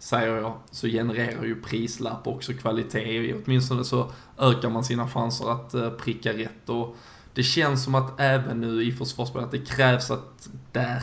[0.00, 3.34] säger jag, så genererar ju prislapp också kvalitet.
[3.34, 6.68] Åtminstone så ökar man sina chanser att eh, pricka rätt.
[6.68, 6.96] Och
[7.34, 11.02] det känns som att även nu i försvarsspelet, att det krävs att där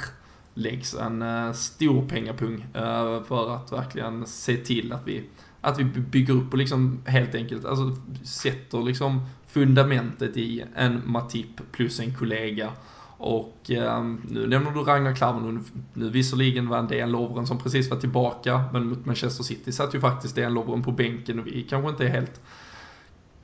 [0.54, 5.24] läggs en eh, stor pengapung eh, för att verkligen se till att vi,
[5.62, 11.72] att vi bygger upp och liksom helt enkelt, alltså sätter liksom fundamentet i en Matip
[11.72, 12.72] plus en kollega
[13.18, 17.90] och eh, nu nämner du Ragnar Klavan, nu visserligen var det en Lovren som precis
[17.90, 21.48] var tillbaka, men mot Manchester City satt ju faktiskt det en Lovren på bänken och
[21.48, 22.42] vi kanske inte är helt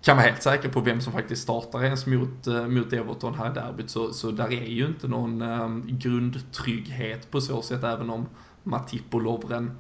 [0.04, 3.52] kan vara helt säkra på vem som faktiskt startar ens mot, eh, mot Everton här
[3.52, 3.90] i derbyt.
[3.90, 8.26] Så, så där är ju inte någon um, grundtrygghet på så sätt, även om
[8.64, 9.72] Matip och Lovren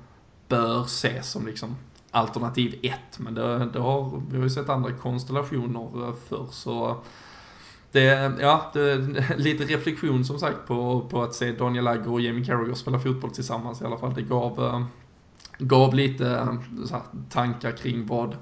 [0.47, 1.75] bör ses som liksom
[2.11, 3.19] alternativ ett.
[3.19, 7.03] Men det, det har, vi har ju sett andra konstellationer eh, förr, så
[7.93, 8.97] det, ja, det,
[9.37, 13.31] lite reflektion som sagt på, på att se Daniel Agger och Jamie Carragher spela fotboll
[13.31, 14.13] tillsammans i alla fall.
[14.13, 14.85] Det gav, eh,
[15.57, 16.53] gav lite eh,
[16.91, 18.37] här, tankar kring vad,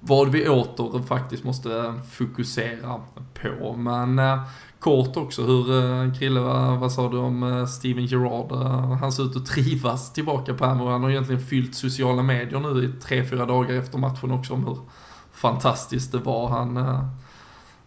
[0.00, 3.00] vad vi åter faktiskt måste fokusera
[3.42, 3.76] på.
[3.76, 4.42] Men eh,
[4.78, 8.52] kort också, hur, eh, Krille, vad, vad sa du om Steven Gerrard?
[9.00, 10.84] Han ser ut att trivas tillbaka på Hammer.
[10.84, 14.66] Han har egentligen fyllt sociala medier nu i tre, fyra dagar efter matchen också om
[14.66, 14.78] hur
[15.32, 16.48] fantastiskt det var.
[16.48, 17.08] Han, eh,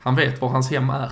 [0.07, 1.11] han vet var hans hem är.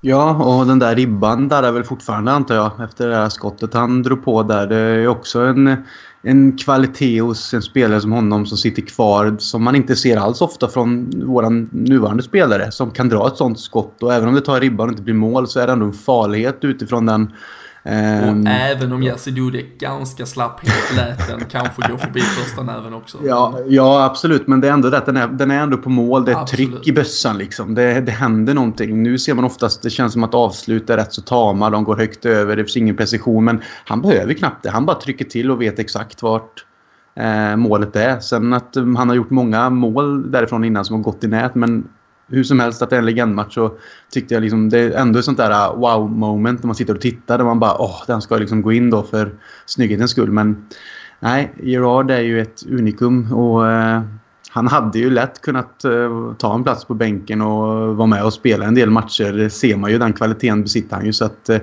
[0.00, 3.74] Ja, och den där ribban där är väl fortfarande antar jag efter det här skottet
[3.74, 4.66] han drog på där.
[4.66, 5.76] Det är också en,
[6.22, 10.40] en kvalitet hos en spelare som honom som sitter kvar som man inte ser alls
[10.40, 14.02] ofta från våra nuvarande spelare som kan dra ett sånt skott.
[14.02, 15.92] Och även om det tar ribban och inte blir mål så är det ändå en
[15.92, 17.32] farlighet utifrån den
[17.84, 22.94] och Ehm, även om Jerzy Dudek ganska slapphet lät den kanske gå förbi första näven
[22.94, 23.18] också.
[23.24, 24.46] Ja, ja, absolut.
[24.46, 25.06] Men det är ändå rätt.
[25.06, 26.24] Den är, den är ändå på mål.
[26.24, 26.72] Det är Absolut.
[26.72, 27.38] tryck i bössan.
[27.38, 27.74] Liksom.
[27.74, 29.02] Det, det händer någonting.
[29.02, 31.70] Nu ser man oftast det känns som att avslut är rätt så tama.
[31.70, 32.56] De går högt över.
[32.56, 33.44] Det finns ingen precision.
[33.44, 34.70] Men han behöver knappt det.
[34.70, 36.64] Han bara trycker till och vet exakt vart
[37.16, 38.20] eh, målet är.
[38.20, 41.54] Sen att um, han har gjort många mål därifrån innan som har gått i nät.
[41.54, 41.88] Men
[42.28, 43.72] hur som helst, att det är en legendmatch så
[44.10, 47.00] tyckte jag liksom, det är ändå ett sånt där uh, wow-moment när man sitter och
[47.00, 47.38] tittar.
[47.38, 49.34] Där man bara, åh, den ska liksom gå in då för
[49.66, 50.32] snygghetens skull.
[50.32, 50.66] Men
[51.20, 54.02] nej, Gerard är ju ett unikum och eh,
[54.50, 58.32] han hade ju lätt kunnat eh, ta en plats på bänken och vara med och
[58.32, 59.32] spela en del matcher.
[59.32, 61.12] Det ser man ju, den kvaliteten besitter han ju.
[61.12, 61.58] Så att, eh,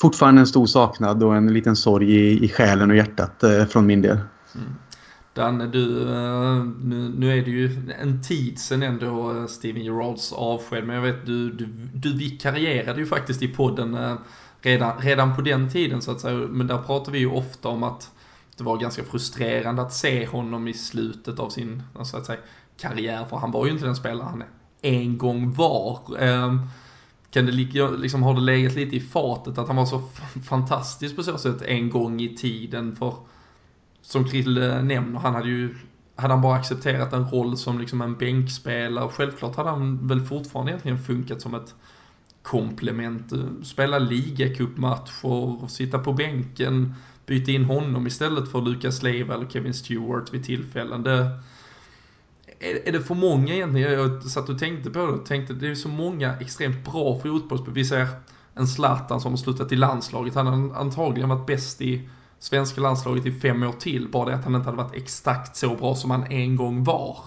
[0.00, 3.86] fortfarande en stor saknad och en liten sorg i, i själen och hjärtat eh, från
[3.86, 4.18] min del.
[4.54, 4.68] Mm.
[5.40, 10.32] Utan du, eh, nu, nu är det ju en tid sen ändå eh, Steven Gerards
[10.32, 14.14] avsked, men jag vet du, du, du vikarierade ju faktiskt i podden eh,
[14.60, 17.82] redan, redan på den tiden så att säga, men där pratar vi ju ofta om
[17.82, 18.10] att
[18.56, 22.40] det var ganska frustrerande att se honom i slutet av sin, så att säga,
[22.80, 24.44] karriär, för han var ju inte den spelare han
[24.82, 26.00] en gång var.
[26.18, 26.60] Ehm,
[27.30, 27.52] kan det
[27.98, 30.02] liksom, har det legat lite i fatet att han var så
[30.44, 32.96] fantastisk på så sätt en gång i tiden?
[32.96, 33.14] För
[34.10, 35.74] som Krille eh, nämner, han hade ju
[36.16, 40.72] hade han bara accepterat en roll som liksom en bänkspelare, självklart hade han väl fortfarande
[40.72, 41.74] egentligen funkat som ett
[42.42, 43.32] komplement.
[43.32, 46.94] Eh, spela ligacupmatcher, sitta på bänken,
[47.26, 51.02] byta in honom istället för Lucas Leiva eller Kevin Stewart vid tillfällen.
[51.02, 51.30] Det,
[52.60, 53.92] är, är det för många egentligen?
[53.92, 57.74] Jag satt och tänkte på det och tänkte det är så många extremt bra fotbollsspelare.
[57.74, 58.08] Vi ser
[58.54, 60.34] en Zlatan som har slutat i landslaget.
[60.34, 62.08] Han har antagligen varit bäst i
[62.40, 64.08] svenska landslaget i fem år till.
[64.08, 67.18] Bara det att han inte hade varit exakt så bra som han en gång var.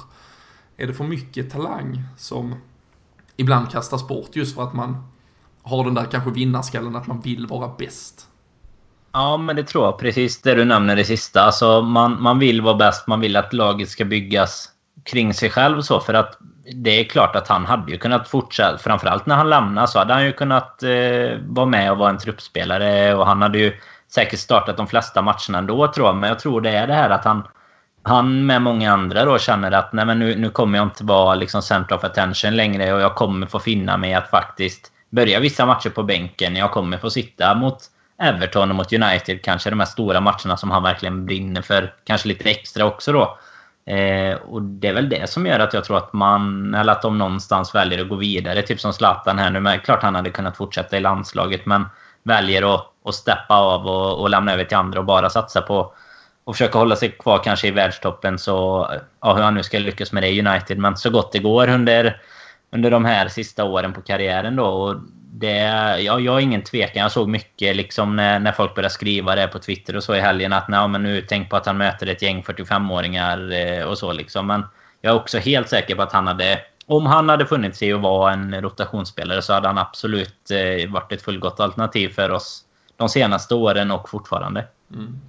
[0.78, 2.56] Är det för mycket talang som
[3.38, 5.08] ibland kastas bort just för att man
[5.64, 8.28] har den där kanske vinnarskallen att man vill vara bäst?
[9.12, 10.00] Ja, men det tror jag.
[10.00, 11.42] Precis det du nämner det sista.
[11.42, 13.08] Alltså, man, man vill vara bäst.
[13.08, 14.70] Man vill att laget ska byggas
[15.04, 15.82] kring sig själv.
[15.82, 16.38] så För att
[16.84, 18.78] det är klart att han hade ju kunnat fortsätta.
[18.78, 22.18] Framförallt när han lämnade så hade han ju kunnat eh, vara med och vara en
[22.18, 23.16] truppspelare.
[23.16, 23.74] Och han hade ju
[24.14, 26.16] säkert startat de flesta matcherna ändå tror jag.
[26.16, 27.44] Men jag tror det är det här att han
[28.04, 31.36] han med många andra då känner att nej men nu, nu kommer jag inte vara
[31.36, 35.66] liksom center of attention längre och jag kommer få finna mig att faktiskt börja vissa
[35.66, 36.56] matcher på bänken.
[36.56, 37.78] Jag kommer få sitta mot
[38.22, 41.94] Everton och mot United, kanske de här stora matcherna som han verkligen brinner för.
[42.04, 43.38] Kanske lite extra också då.
[43.94, 47.02] Eh, och det är väl det som gör att jag tror att man, eller att
[47.02, 48.62] de någonstans väljer att gå vidare.
[48.62, 49.60] Typ som Zlatan här nu.
[49.60, 51.86] Men klart han hade kunnat fortsätta i landslaget men
[52.24, 55.94] väljer att, att steppa av och, och lämna över till andra och bara satsa på
[56.44, 58.88] och försöka hålla sig kvar kanske i världstoppen så,
[59.22, 61.70] ja hur han nu ska lyckas med det i United, men så gott det går
[61.70, 62.22] under,
[62.72, 64.66] under de här sista åren på karriären då.
[64.66, 64.96] Och
[65.34, 65.58] det,
[66.02, 67.02] ja, jag har ingen tvekan.
[67.02, 70.20] Jag såg mycket liksom när, när folk började skriva det på Twitter och så i
[70.20, 73.98] helgen att nej, men nu tänk på att han möter ett gäng 45-åringar eh, och
[73.98, 74.48] så liksom.
[74.48, 74.66] Men
[75.02, 78.02] jag är också helt säker på att han hade om han hade funnits i att
[78.02, 82.66] vara en rotationsspelare så hade han absolut eh, varit ett fullgott alternativ för oss
[82.98, 84.68] de senaste åren och fortfarande.
[84.94, 85.20] Mm.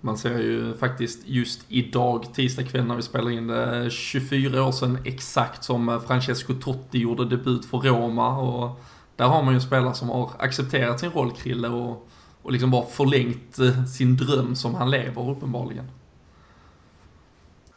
[0.00, 4.72] Man ser ju faktiskt just idag, tisdag kväll när vi spelar in det, 24 år
[4.72, 8.38] sedan exakt som Francesco Totti gjorde debut för Roma.
[8.38, 8.80] Och
[9.16, 12.08] där har man ju en spelare som har accepterat sin roll, Krille, och,
[12.42, 15.84] och liksom bara förlängt eh, sin dröm som han lever uppenbarligen.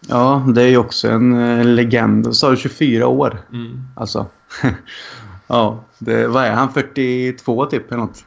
[0.07, 2.35] Ja, det är ju också en eh, legend.
[2.35, 3.41] Sa du 24 år?
[3.53, 3.81] Mm.
[3.95, 4.25] Alltså.
[5.47, 6.73] ja, det, vad är han?
[6.73, 8.25] 42 typ eller något?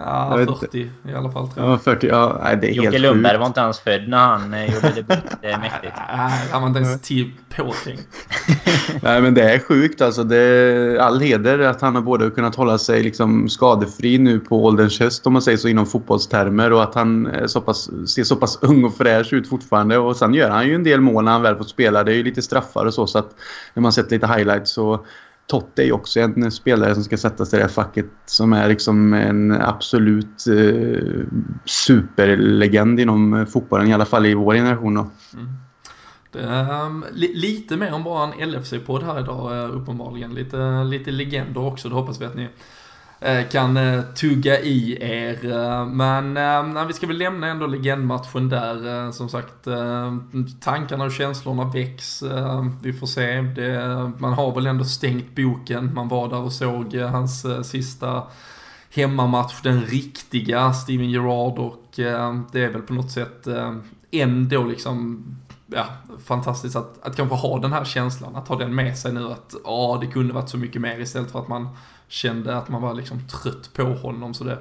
[0.00, 1.74] Ja, Jag vet 40 i alla fall tror jag.
[1.74, 2.06] Ja, 40.
[2.06, 3.40] Ja, nej, det är helt Jocke Lundberg sjukt.
[3.40, 5.18] var inte ens född när han eh, gjorde debut.
[5.42, 5.92] Det är mäktigt.
[6.16, 8.08] Nej, han var inte ens till påtänkt.
[9.02, 10.24] Nej, men det är sjukt alltså.
[10.24, 14.64] Det är all heder att han har både kunnat hålla sig liksom skadefri nu på
[14.64, 18.36] ålderns höst om man säger så inom fotbollstermer och att han så pass, ser så
[18.36, 19.98] pass ung och fräsch ut fortfarande.
[19.98, 22.04] Och sen gör han ju en del mål när han väl får spela.
[22.04, 23.34] Det är ju lite straffar och så så att
[23.74, 25.04] när man sett lite highlights så
[25.48, 28.68] Totte är ju också en spelare som ska sättas i det här facket som är
[28.68, 31.24] liksom en absolut eh,
[31.64, 34.94] superlegend inom fotbollen, i alla fall i vår generation.
[34.94, 35.10] Då.
[35.34, 35.48] Mm.
[36.32, 36.38] Det,
[36.86, 40.34] um, li, lite mer om bara en LFC-podd här idag eh, uppenbarligen.
[40.34, 42.48] Lite, lite legender också, det hoppas vi att ni
[43.20, 45.52] Eh, kan eh, tugga i er.
[45.52, 46.34] Eh, men
[46.74, 49.12] nej, vi ska väl lämna ändå legendmatchen där.
[49.12, 49.68] Som sagt,
[50.60, 52.22] tankarna och känslorna väcks.
[52.82, 53.40] Vi får se.
[53.40, 55.94] Det, man har väl ändå stängt boken.
[55.94, 58.22] Man var där och såg hans sista
[58.94, 61.84] hemmamatch, den riktiga Steven Gerrard och
[62.52, 63.46] det är väl på något sätt
[64.10, 65.24] ändå liksom
[65.66, 65.86] ja,
[66.24, 69.54] fantastiskt att, att kanske ha den här känslan, att ha den med sig nu att
[69.64, 71.68] ja, det kunde varit så mycket mer istället för att man
[72.08, 74.34] kände att man var liksom trött på honom.
[74.34, 74.58] Så det,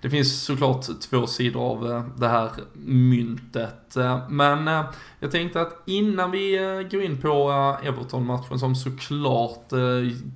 [0.00, 2.50] det finns såklart två sidor av eh, det här
[2.84, 3.96] myntet.
[3.96, 4.84] Eh, men eh,
[5.20, 6.56] jag tänkte att innan vi
[6.90, 7.50] går in på
[7.82, 9.68] Everton-matchen som såklart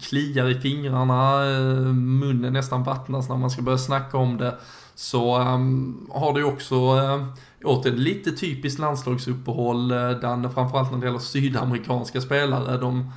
[0.08, 1.44] kliar i fingrarna,
[1.92, 4.58] munnen nästan vattnas när man ska börja snacka om det,
[4.94, 6.76] så ehm, har det ju också
[7.64, 9.92] återigen lite typiskt landslagsuppehåll,
[10.54, 12.78] framförallt när det gäller sydamerikanska spelare.
[12.78, 13.10] De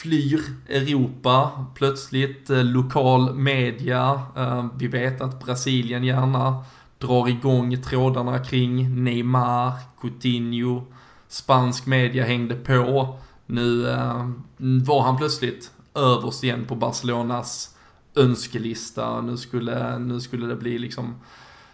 [0.00, 4.22] flyr Europa plötsligt, eh, lokal media.
[4.36, 6.64] Eh, vi vet att Brasilien gärna
[6.98, 10.82] drar igång trådarna kring Neymar, Coutinho,
[11.28, 13.18] spansk media hängde på.
[13.46, 17.76] Nu eh, var han plötsligt överst igen på Barcelonas
[18.14, 19.20] önskelista.
[19.20, 21.14] Nu skulle, nu skulle det bli liksom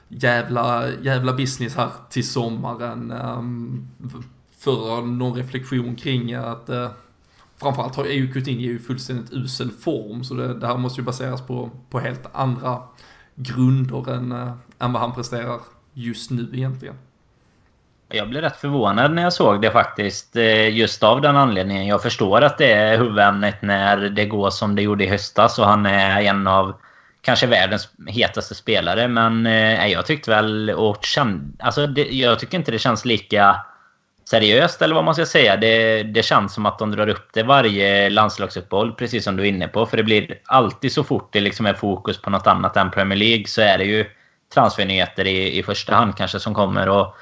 [0.09, 3.11] jävla, jävla business här till sommaren.
[3.11, 3.89] Ehm,
[4.59, 6.91] för någon reflektion kring att eh,
[7.59, 11.47] framförallt är ju Coutinho i fullständigt usel form, så det, det här måste ju baseras
[11.47, 12.83] på, på helt andra
[13.35, 15.61] grunder än, äh, än vad han presterar
[15.93, 16.95] just nu egentligen.
[18.09, 20.37] Jag blev rätt förvånad när jag såg det faktiskt.
[20.37, 21.87] Eh, just av den anledningen.
[21.87, 25.67] Jag förstår att det är huvudämnet när det går som det gjorde i höstas och
[25.67, 26.75] han är en av
[27.21, 29.09] kanske världens hetaste spelare.
[29.09, 33.57] Men eh, jag tyckte väl och kände, alltså det, jag tycker inte det känns lika
[34.31, 35.57] seriöst eller vad man ska säga.
[35.57, 39.49] Det, det känns som att de drar upp det varje landslagsuppehåll, precis som du är
[39.49, 39.87] inne på.
[39.87, 43.19] För det blir alltid så fort det liksom är fokus på något annat än Premier
[43.19, 44.07] League så är det ju
[44.55, 46.89] transfernyheter i, i första hand kanske som kommer.
[46.89, 47.15] Och,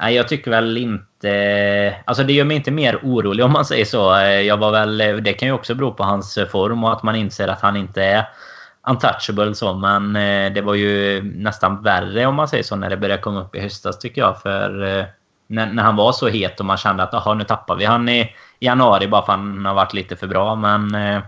[0.00, 1.96] nej, jag tycker väl inte...
[2.04, 3.98] Alltså det gör mig inte mer orolig om man säger så.
[4.46, 7.48] Jag var väl, det kan ju också bero på hans form och att man inser
[7.48, 8.24] att han inte är
[8.88, 9.74] untouchable så.
[9.74, 13.40] Men eh, det var ju nästan värre om man säger så när det började komma
[13.40, 14.42] upp i höstas tycker jag.
[14.42, 15.04] För eh,
[15.46, 18.08] när, när han var så het och man kände att aha, nu tappar vi han
[18.08, 20.54] i januari bara för att han har varit lite för bra.
[20.54, 21.22] Men eh,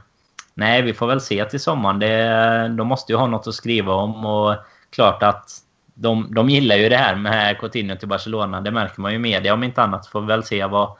[0.54, 1.98] nej, vi får väl se till sommaren.
[1.98, 4.56] Det, de måste ju ha något att skriva om och
[4.90, 5.50] klart att
[5.94, 8.60] de, de gillar ju det här med Coutinho till Barcelona.
[8.60, 10.06] Det märker man ju i media om inte annat.
[10.06, 10.96] Får vi väl se vad,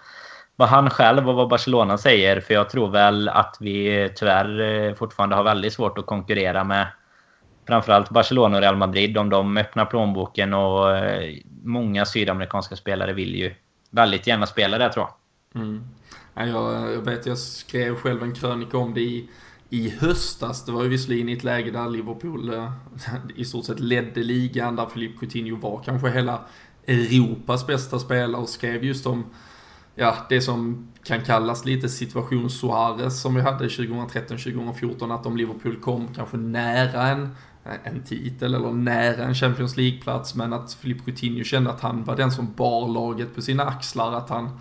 [0.56, 2.40] vad han själv och vad Barcelona säger.
[2.40, 6.86] För jag tror väl att vi tyvärr eh, fortfarande har väldigt svårt att konkurrera med
[7.68, 13.34] framförallt Barcelona och Real Madrid, om de öppnar plånboken och eh, många sydamerikanska spelare vill
[13.34, 13.54] ju
[13.90, 15.62] väldigt gärna spela där tror jag.
[15.62, 15.84] Mm.
[16.34, 19.28] Jag, jag vet, jag skrev själv en krönika om det i,
[19.70, 20.64] i höstas.
[20.64, 22.72] Det var ju visserligen i ett läge där Liverpool eh,
[23.36, 26.40] i stort sett ledde ligan, där Philippe Coutinho var kanske hela
[26.86, 29.24] Europas bästa spelare och skrev just om
[29.94, 35.76] ja, det som kan kallas lite situation Suarez som vi hade 2013-2014, att om Liverpool
[35.76, 37.36] kom kanske nära en
[37.68, 42.04] Eh, en titel eller nära en Champions League-plats, men att Filip Coutinho kände att han
[42.04, 44.60] var den som bar laget på sina axlar, att han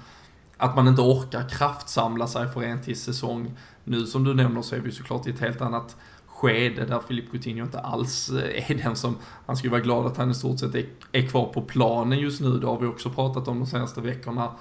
[0.57, 3.51] att man inte orkar kraftsamla sig för en till säsong.
[3.83, 7.31] Nu som du nämner så är vi såklart i ett helt annat skede där Filip
[7.31, 10.59] Coutinho inte alls eh, är den som, han skulle vara glad att han i stort
[10.59, 13.65] sett är, är kvar på planen just nu, det har vi också pratat om de
[13.65, 14.51] senaste veckorna.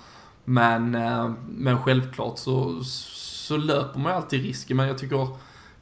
[0.45, 5.29] Men, eh, men självklart så, så löper man ju alltid risken, men jag tycker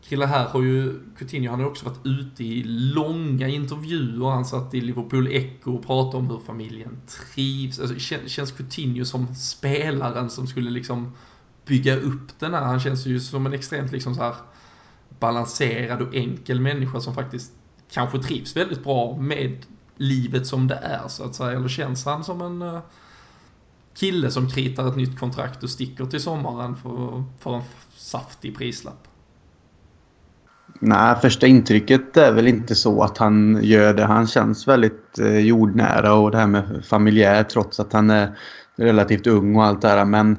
[0.09, 4.31] Krille här har ju, Coutinho han har också varit ute i långa intervjuer.
[4.31, 7.81] Han satt i Liverpool Echo och pratade om hur familjen trivs.
[7.81, 11.13] Alltså, känns Coutinho som spelaren som skulle liksom
[11.67, 12.63] bygga upp den här.
[12.63, 14.35] Han känns ju som en extremt liksom så här
[15.19, 17.53] balanserad och enkel människa som faktiskt
[17.93, 21.59] kanske trivs väldigt bra med livet som det är så att säga.
[21.59, 22.81] Eller känns han som en eh,
[23.95, 27.63] kille som kritar ett nytt kontrakt och sticker till sommaren för, för en
[27.97, 29.09] saftig prislapp?
[30.81, 34.05] Nej, första intrycket är väl inte så att han gör det.
[34.05, 38.39] Han känns väldigt eh, jordnära och det här med familjär trots att han är
[38.77, 40.05] relativt ung och allt det här.
[40.05, 40.39] Men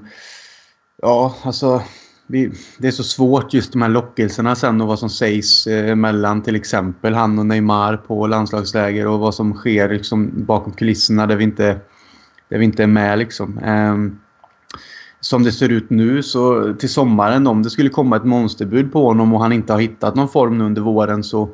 [1.02, 1.82] ja, alltså
[2.28, 5.96] vi, det är så svårt just de här lockelserna sen och vad som sägs eh,
[5.96, 11.28] mellan till exempel han och Neymar på landslagsläger och vad som sker liksom, bakom kulisserna
[11.28, 11.80] där vi inte,
[12.50, 13.20] där vi inte är med.
[13.20, 13.58] Liksom.
[13.58, 14.20] Um,
[15.26, 19.06] som det ser ut nu så till sommaren om det skulle komma ett monsterbud på
[19.06, 21.50] honom och han inte har hittat någon form nu under våren så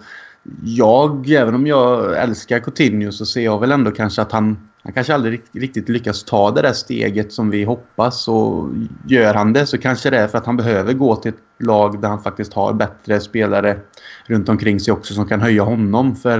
[0.63, 4.93] jag, även om jag älskar Coutinho så ser jag väl ändå kanske att han han
[4.93, 8.28] kanske aldrig riktigt lyckas ta det där steget som vi hoppas.
[8.28, 8.69] Och
[9.07, 12.01] gör han det så kanske det är för att han behöver gå till ett lag
[12.01, 13.78] där han faktiskt har bättre spelare
[14.26, 16.15] runt omkring sig också som kan höja honom.
[16.15, 16.38] För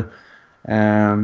[0.68, 1.18] eh,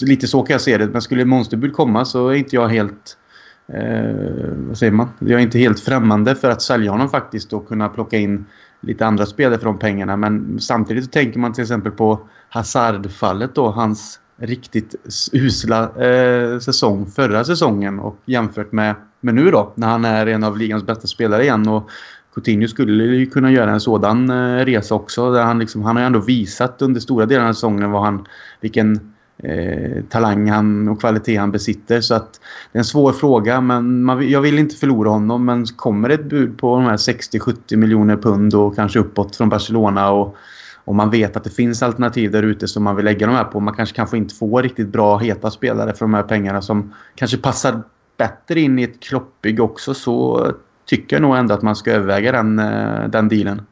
[0.00, 0.86] Lite så kan jag se det.
[0.86, 3.18] Men skulle Monsterbud komma så är inte jag helt...
[3.66, 5.08] Eh, vad säger man?
[5.18, 8.46] Jag är inte helt främmande för att sälja honom faktiskt och kunna plocka in
[8.80, 10.16] lite andra spelare för de pengarna.
[10.16, 13.70] Men samtidigt så tänker man till exempel på Hazard-fallet då.
[13.70, 14.94] Hans riktigt
[15.32, 20.44] usla eh, säsong förra säsongen och jämfört med, med nu då när han är en
[20.44, 21.90] av ligans bästa spelare igen och
[22.34, 25.32] Coutinho skulle ju kunna göra en sådan eh, resa också.
[25.32, 28.26] Där han, liksom, han har ju ändå visat under stora delar av säsongen vad han,
[28.60, 32.00] vilken eh, talang han och kvalitet han besitter.
[32.00, 32.40] Så att
[32.72, 35.44] det är en svår fråga men man, jag vill inte förlora honom.
[35.44, 40.10] Men kommer ett bud på de här 60-70 miljoner pund och kanske uppåt från Barcelona
[40.10, 40.36] och
[40.84, 43.44] om man vet att det finns alternativ där ute som man vill lägga de här
[43.44, 43.60] på.
[43.60, 46.94] Man kanske kan få inte få riktigt bra heta spelare för de här pengarna som
[47.14, 47.82] kanske passar
[48.16, 50.46] bättre in i ett kloppbygge också så
[50.84, 53.62] tycker jag nog ändå att man ska överväga den, eh, den dealen.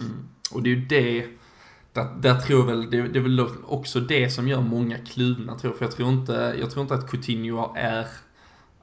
[0.00, 0.12] Mm.
[0.52, 1.24] Och det är ju det,
[1.92, 5.58] där, där tror jag väl, det, det, är väl också det som gör många kluvna
[5.58, 5.78] tror jag.
[5.78, 8.06] För jag tror inte, jag tror inte att Coutinho är,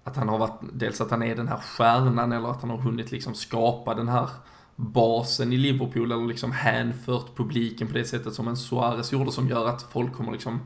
[0.03, 2.77] att han har varit, dels att han är den här stjärnan eller att han har
[2.77, 4.29] hunnit liksom skapa den här
[4.75, 9.47] basen i Liverpool eller liksom hänfört publiken på det sättet som en Suarez gjorde som
[9.47, 10.59] gör att folk kommer liksom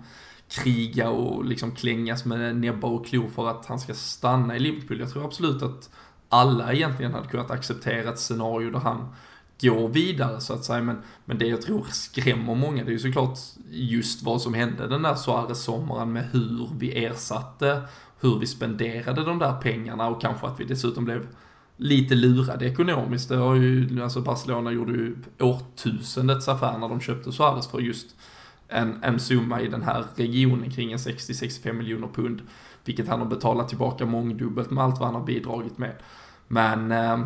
[0.47, 4.99] kriga och liksom klängas med näbbar och klor för att han ska stanna i Liverpool.
[4.99, 5.89] Jag tror absolut att
[6.29, 9.15] alla egentligen hade kunnat acceptera ett scenario där han
[9.63, 10.81] går vidare så att säga.
[10.81, 13.39] Men, men det jag tror skrämmer många det är ju såklart
[13.69, 17.81] just vad som hände den där Suarez-sommaren med hur vi ersatte,
[18.19, 21.27] hur vi spenderade de där pengarna och kanske att vi dessutom blev
[21.77, 23.29] lite lurade ekonomiskt.
[23.29, 28.15] Det har ju, alltså Barcelona gjorde ju årtusendets affär när de köpte Suarez för just
[28.67, 32.41] en, en summa i den här regionen kring en 60-65 miljoner pund.
[32.85, 35.95] Vilket han har betalat tillbaka mångdubbelt med allt vad han har bidragit med.
[36.47, 37.25] Men eh,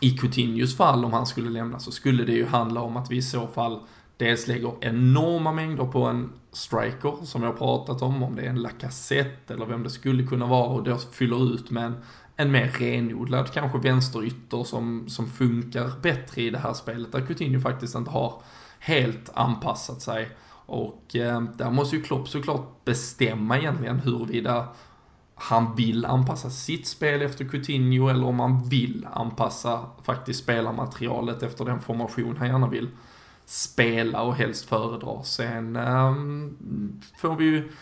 [0.00, 3.16] i Coutinhos fall, om han skulle lämna, så skulle det ju handla om att vi
[3.16, 3.80] i så fall
[4.16, 8.48] dels lägger enorma mängder på en striker, som jag har pratat om, om det är
[8.48, 11.96] en Lacazette eller vem det skulle kunna vara, och då fyller ut med en,
[12.36, 17.60] en mer renodlad kanske vänsterytter som, som funkar bättre i det här spelet, där Coutinho
[17.60, 18.42] faktiskt inte har
[18.78, 20.28] helt anpassat sig.
[20.66, 24.68] Och eh, där måste ju Klopp såklart bestämma egentligen huruvida
[25.38, 31.64] han vill anpassa sitt spel efter Coutinho eller om han vill anpassa faktiskt spelarmaterialet efter
[31.64, 32.88] den formation han gärna vill
[33.44, 35.22] spela och helst föredra.
[35.22, 36.56] Sen um,
[37.18, 37.72] får vi ju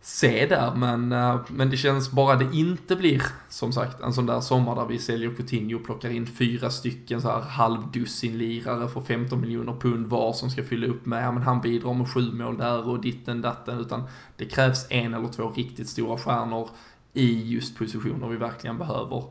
[0.00, 4.26] se där, men, uh, men det känns bara det inte blir, som sagt, en sån
[4.26, 8.88] där sommar där vi säljer Coutinho och plockar in fyra stycken så här halvdussin lirare
[8.88, 12.08] för 15 miljoner pund var som ska fylla upp med, ja men han bidrar med
[12.08, 14.02] sju mål där och ditten datten, utan
[14.36, 16.68] det krävs en eller två riktigt stora stjärnor
[17.12, 19.24] i just positioner vi verkligen behöver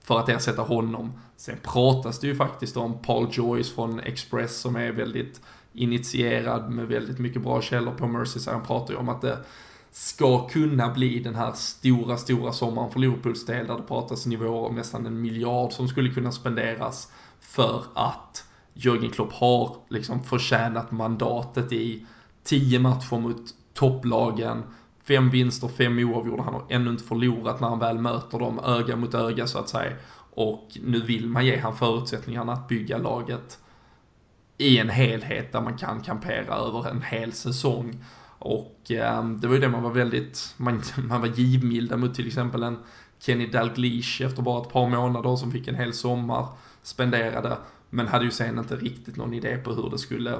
[0.00, 1.12] för att ersätta honom.
[1.36, 5.40] Sen pratas det ju faktiskt om Paul Joyce från Express som är väldigt
[5.72, 8.54] initierad med väldigt mycket bra källor på Merseyside.
[8.54, 9.38] Han pratar ju om att det
[9.90, 14.68] ska kunna bli den här stora, stora sommaren för Liverpools del där det pratas nivåer
[14.68, 20.90] om nästan en miljard som skulle kunna spenderas för att Jörgen Klopp har liksom förtjänat
[20.90, 22.06] mandatet i
[22.44, 24.62] tio matcher mot topplagen
[25.08, 26.42] Fem vinster, fem oavgjorda.
[26.42, 29.68] Han har ännu inte förlorat när han väl möter dem öga mot öga så att
[29.68, 29.92] säga.
[30.30, 33.58] Och nu vill man ge han förutsättningarna att bygga laget
[34.58, 38.04] i en helhet där man kan kampera över en hel säsong.
[38.38, 42.26] Och eh, det var ju det man var väldigt, man, man var givmilda mot till
[42.26, 42.78] exempel en
[43.18, 46.46] Kenny Dalglish efter bara ett par månader som fick en hel sommar
[46.82, 47.56] spenderade.
[47.90, 50.38] Men hade ju sen inte riktigt någon idé på hur det skulle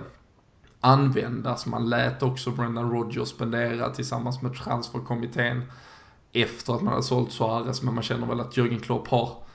[0.80, 1.66] användas.
[1.66, 5.62] Man lät också Brendan Rodgers spendera tillsammans med transferkommittén
[6.32, 9.48] efter att man hade sålt Suarez, men man känner väl att Jürgen Klopp har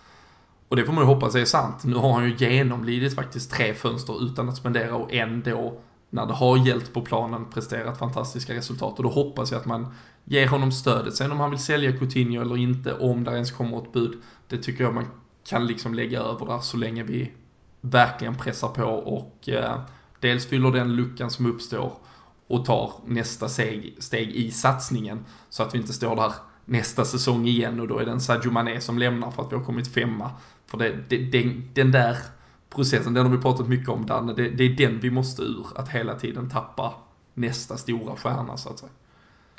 [0.74, 1.84] och det får man ju hoppas är sant.
[1.84, 6.34] Nu har han ju genomlidit faktiskt tre fönster utan att spendera och ändå, när det
[6.34, 8.98] har gällt på planen, presterat fantastiska resultat.
[8.98, 11.16] Och då hoppas jag att man ger honom stödet.
[11.16, 14.58] Sen om han vill sälja Coutinho eller inte, om det ens kommer ett bud, det
[14.58, 15.06] tycker jag man
[15.44, 17.32] kan liksom lägga över där så länge vi
[17.82, 19.80] verkligen pressar på och eh,
[20.24, 21.94] dels fyller den luckan som uppstår
[22.48, 25.26] och tar nästa steg, steg i satsningen.
[25.50, 26.34] Så att vi inte står där
[26.66, 29.56] nästa säsong igen och då är det en Sadio Mané som lämnar för att vi
[29.56, 30.32] har kommit femma.
[30.66, 32.18] För det, det, den, den där
[32.70, 35.68] processen, den har vi pratat mycket om Danne, det, det är den vi måste ur,
[35.76, 36.94] att hela tiden tappa
[37.34, 38.92] nästa stora stjärna så att säga.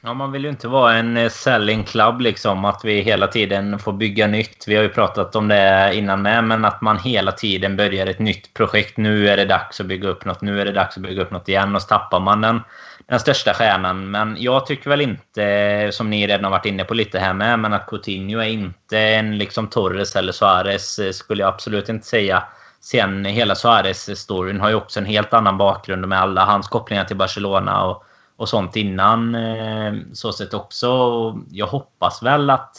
[0.06, 2.64] Ja, man vill ju inte vara en eh, selling club liksom.
[2.64, 4.64] Att vi hela tiden får bygga nytt.
[4.68, 6.44] Vi har ju pratat om det innan med.
[6.44, 8.96] Men att man hela tiden börjar ett nytt projekt.
[8.96, 10.40] Nu är det dags att bygga upp något.
[10.40, 11.74] Nu är det dags att bygga upp något igen.
[11.74, 12.60] Och så tappar man den,
[13.06, 14.10] den största stjärnan.
[14.10, 17.58] Men jag tycker väl inte, som ni redan har varit inne på lite här med,
[17.58, 22.06] men att Coutinho är inte en liksom Torres eller Suarez eh, skulle jag absolut inte
[22.06, 22.42] säga.
[22.80, 27.16] Sen hela Suarez-storyn har ju också en helt annan bakgrund med alla hans kopplingar till
[27.16, 27.84] Barcelona.
[27.84, 28.04] och
[28.36, 29.34] och sånt innan.
[29.34, 30.88] Eh, så sett också.
[31.50, 32.76] Jag hoppas väl att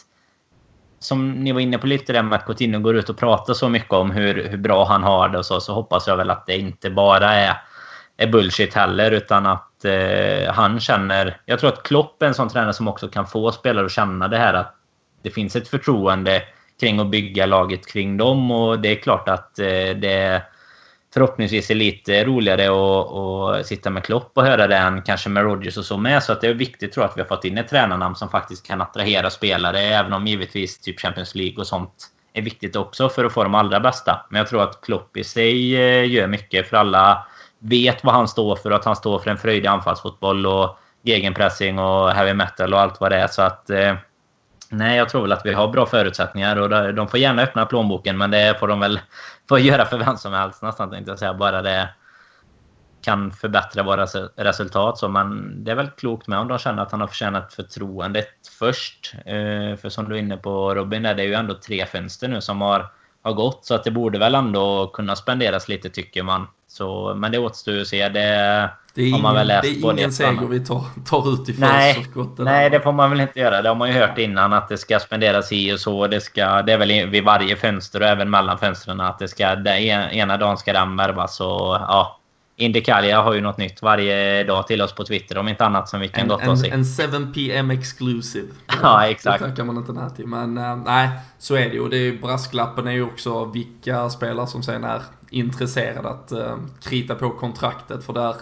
[0.99, 3.69] som ni var inne på lite där med att Coutinho går ut och pratar så
[3.69, 6.45] mycket om hur, hur bra han har det och så, så hoppas jag väl att
[6.45, 7.57] det inte bara är,
[8.17, 11.41] är bullshit heller utan att eh, han känner...
[11.45, 14.27] Jag tror att Klopp är en sån tränare som också kan få spelare att känna
[14.27, 14.75] det här att
[15.21, 16.41] det finns ett förtroende
[16.79, 20.41] kring att bygga laget kring dem och det är klart att eh, det
[21.15, 25.43] förhoppningsvis är lite roligare att, att sitta med Klopp och höra det än kanske med
[25.43, 26.23] Rodgers och så med.
[26.23, 28.29] Så att det är viktigt tror jag att vi har fått in ett tränarnamn som
[28.29, 29.79] faktiskt kan attrahera spelare.
[29.79, 33.55] Även om givetvis typ Champions League och sånt är viktigt också för att få de
[33.55, 34.25] allra bästa.
[34.29, 37.27] Men jag tror att Klopp i sig eh, gör mycket för alla
[37.59, 38.71] vet vad han står för.
[38.71, 43.11] Att han står för en fröjdig anfallsfotboll och gegenpressing och heavy metal och allt vad
[43.11, 43.27] det är.
[43.27, 43.95] Så att eh,
[44.77, 48.17] Nej, jag tror väl att vi har bra förutsättningar och de får gärna öppna plånboken
[48.17, 48.99] men det får de väl
[49.49, 51.33] får göra för vem som helst nästan tänkte jag säga.
[51.33, 51.89] Bara det
[53.01, 54.05] kan förbättra våra
[54.35, 54.97] resultat.
[54.97, 58.47] Så men det är väl klokt med om de känner att han har förtjänat förtroendet
[58.59, 59.13] först.
[59.25, 62.41] Eh, för som du är inne på Robin, det är ju ändå tre fönster nu
[62.41, 62.87] som har,
[63.25, 63.65] har gått.
[63.65, 66.47] Så att det borde väl ändå kunna spenderas lite tycker man.
[66.67, 68.09] Så, men det återstår ju att se.
[68.09, 72.37] Det, det är ingen, det är ingen seger vi tar, tar ut i förskott.
[72.37, 73.61] Nej, det får man väl inte göra.
[73.61, 76.07] Det har man ju hört innan att det ska spenderas i och så.
[76.07, 79.55] Det, ska, det är väl vid varje fönster och även mellan fönstren att det ska...
[79.55, 82.19] Det ena dagen ska den värvas och ja.
[82.57, 85.99] Indikalia har ju något nytt varje dag till oss på Twitter om inte annat som
[85.99, 86.69] vi kan gotta oss i.
[86.69, 88.47] En 7pm exclusive.
[88.81, 89.39] ja, exakt.
[89.39, 90.27] Det tackar man inte nej till.
[90.27, 91.89] Men uh, nej, så är det ju.
[91.89, 97.15] Det är, brasklappen är ju också vilka spelare som sen är intresserade att uh, krita
[97.15, 98.05] på kontraktet.
[98.05, 98.35] För där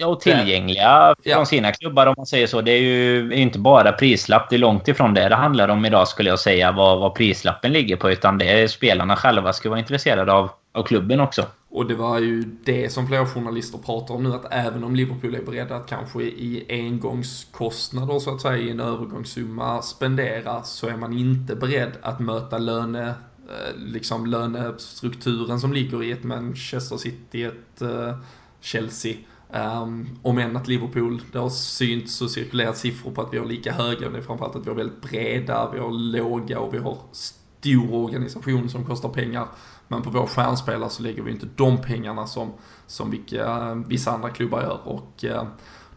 [0.00, 1.34] Ja, och tillgängliga ja.
[1.34, 2.60] från sina klubbar om man säger så.
[2.60, 4.50] Det är ju inte bara prislapp.
[4.50, 6.72] Det är långt ifrån det det handlar om idag skulle jag säga.
[6.72, 8.10] Vad, vad prislappen ligger på.
[8.10, 11.46] Utan det är spelarna själva ska vara intresserade av, av klubben också.
[11.70, 14.32] Och det var ju det som flera journalister pratar om nu.
[14.32, 18.80] Att även om Liverpool är beredda att kanske i engångskostnader så att säga i en
[18.80, 20.62] övergångssumma spendera.
[20.62, 26.24] Så är man inte beredd att möta löne eh, liksom lönestrukturen som ligger i ett
[26.24, 28.16] Manchester City, ett eh,
[28.60, 29.16] Chelsea
[29.52, 33.46] Um, om än att Liverpool, det har synts och cirkulerat siffror på att vi har
[33.46, 36.74] lika höga, men det är framförallt att vi har väldigt breda, vi har låga och
[36.74, 39.48] vi har stor organisation som kostar pengar.
[39.88, 42.52] Men på vår stjärnspelare så lägger vi inte de pengarna som,
[42.86, 44.80] som vilka, eh, vissa andra klubbar gör.
[44.84, 45.44] Och eh,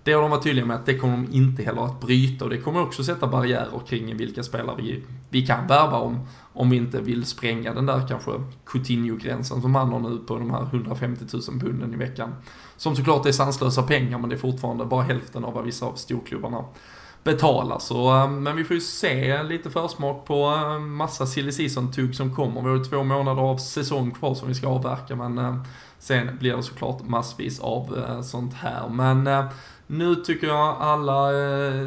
[0.03, 2.49] det har de varit tydliga med att det kommer de inte heller att bryta och
[2.51, 6.77] det kommer också sätta barriärer kring vilka spelare vi, vi kan värva om, om vi
[6.77, 8.31] inte vill spränga den där kanske
[8.65, 12.35] Coutinho-gränsen som han har nu på de här 150 000 punden i veckan.
[12.77, 15.93] Som såklart är sanslösa pengar men det är fortfarande bara hälften av vad vissa av
[15.95, 16.63] storklubbarna
[17.23, 17.79] betala.
[17.79, 22.35] Så, eh, men vi får ju se lite försmak på eh, massa silly season-tugg som
[22.35, 22.61] kommer.
[22.61, 25.55] Vi har ju två månader av säsong kvar som vi ska avverka men eh,
[25.99, 28.89] sen blir det såklart massvis av sånt här.
[28.89, 29.29] Men
[29.87, 31.29] nu tycker jag alla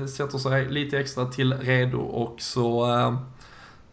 [0.07, 2.87] sätter sig lite extra till redo och så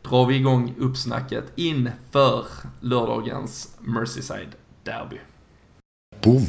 [0.02, 2.46] drar vi igång uppsnacket inför
[2.80, 5.20] lördagens Merseyside-derby.
[6.24, 6.46] Boom!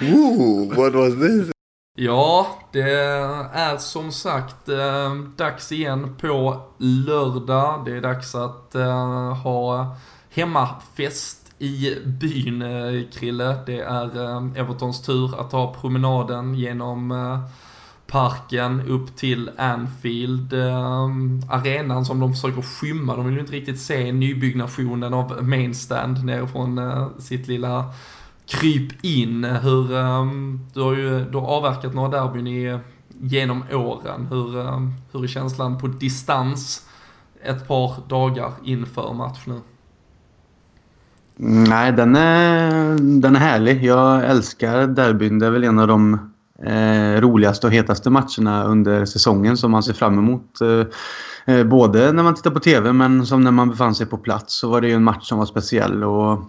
[0.14, 1.53] Ooh, what was this?
[1.96, 2.90] Ja, det
[3.52, 7.82] är som sagt eh, dags igen på lördag.
[7.84, 9.96] Det är dags att eh, ha
[10.30, 13.56] hemmafest i byn, eh, Krille.
[13.66, 17.40] Det är eh, Evertons tur att ta promenaden genom eh,
[18.06, 20.52] parken upp till Anfield.
[20.52, 21.08] Eh,
[21.50, 23.16] arenan som de försöker skymma.
[23.16, 27.92] De vill ju inte riktigt se nybyggnationen av Mainstand nerifrån eh, sitt lilla
[28.46, 29.44] kryp in.
[29.44, 32.78] Hur, ehm, du har ju du har avverkat några derbyn i,
[33.20, 34.26] genom åren.
[34.30, 36.86] Hur, ehm, hur är känslan på distans
[37.44, 39.60] ett par dagar inför match nu?
[41.36, 43.84] Nej, den är, den är härlig.
[43.84, 45.38] Jag älskar derbyn.
[45.38, 46.14] Det är väl en av de
[46.62, 50.60] eh, roligaste och hetaste matcherna under säsongen som man ser fram emot.
[50.60, 54.16] Eh, eh både när man tittar på TV men som när man befann sig på
[54.16, 56.04] plats så var det ju en match som var speciell.
[56.04, 56.40] Och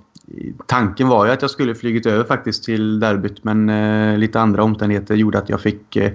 [0.66, 4.64] tanken var ju att jag skulle flygit över faktiskt till derbyt men eh, lite andra
[4.64, 6.12] omständigheter gjorde att jag fick eh,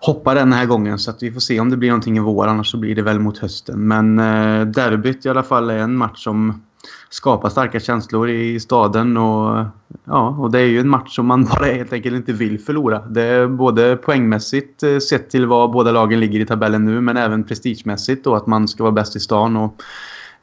[0.00, 0.98] hoppa den här gången.
[0.98, 3.02] Så att vi får se om det blir någonting i vår annars så blir det
[3.02, 3.88] väl mot hösten.
[3.88, 6.62] Men eh, derbyt i alla fall är en match som
[7.10, 9.16] skapar starka känslor i staden.
[9.16, 9.64] Och,
[10.04, 12.98] ja, och det är ju en match som man bara helt enkelt inte vill förlora.
[12.98, 17.16] Det är både poängmässigt eh, sett till var båda lagen ligger i tabellen nu men
[17.16, 19.56] även prestigemässigt då att man ska vara bäst i stan.
[19.56, 19.82] Och,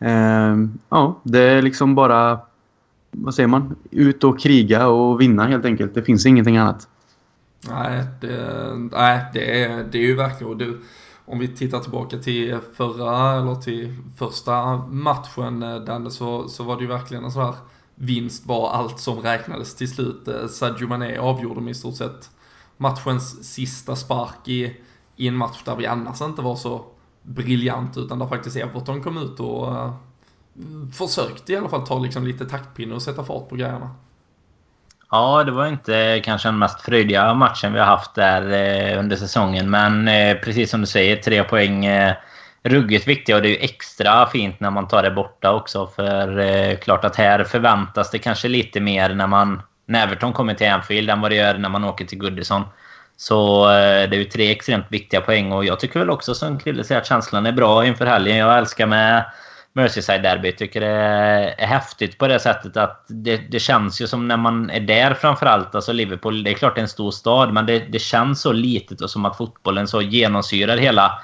[0.08, 0.58] eh,
[0.90, 2.40] ja, det är liksom bara
[3.12, 3.76] vad säger man?
[3.92, 5.94] Ut och kriga och vinna helt enkelt.
[5.94, 6.88] Det finns ingenting annat.
[7.70, 10.58] Nej, det, nej, det, är, det är ju verkligen...
[10.58, 10.82] Du,
[11.26, 16.76] om vi tittar tillbaka till förra, eller till första matchen, eh, Danne, så, så var
[16.76, 17.56] det ju verkligen en sån här
[17.96, 20.28] vinst var allt som räknades till slut.
[20.28, 22.30] Eh, Sadio Mané avgjorde med i stort sett
[22.78, 24.78] matchens sista spark i,
[25.16, 26.86] i en match där vi annars inte var så
[27.24, 29.94] briljant, utan där faktiskt Everton kom ut och eh,
[30.94, 33.96] försökte i alla fall ta liksom lite taktpinne och sätta fart på grejerna.
[35.12, 39.16] Ja, det var inte kanske den mest fröjdiga matchen vi har haft där eh, under
[39.16, 39.70] säsongen.
[39.70, 42.14] Men eh, precis som du säger, tre poäng eh,
[42.64, 43.36] ruggigt viktiga.
[43.36, 45.88] Och det är ju extra fint när man tar det borta också.
[45.88, 50.54] För eh, klart att här förväntas det kanske lite mer när man när Everton kommer
[50.54, 52.64] till Anfield än vad det gör när man åker till Goodison.
[53.18, 55.52] Så eh, det är ju tre extremt viktiga poäng.
[55.52, 58.38] Och jag tycker väl också som Krille säger att känslan är bra inför helgen.
[58.38, 59.26] Jag älskar med
[59.74, 60.52] Merseyside-derby.
[60.52, 64.70] Tycker det är häftigt på det sättet att det, det, känns ju som när man
[64.70, 65.76] är där framförallt.
[65.76, 68.52] Alltså Liverpool, det är klart det är en stor stad, men det, det känns så
[68.52, 71.22] litet och som att fotbollen så genomsyrar hela...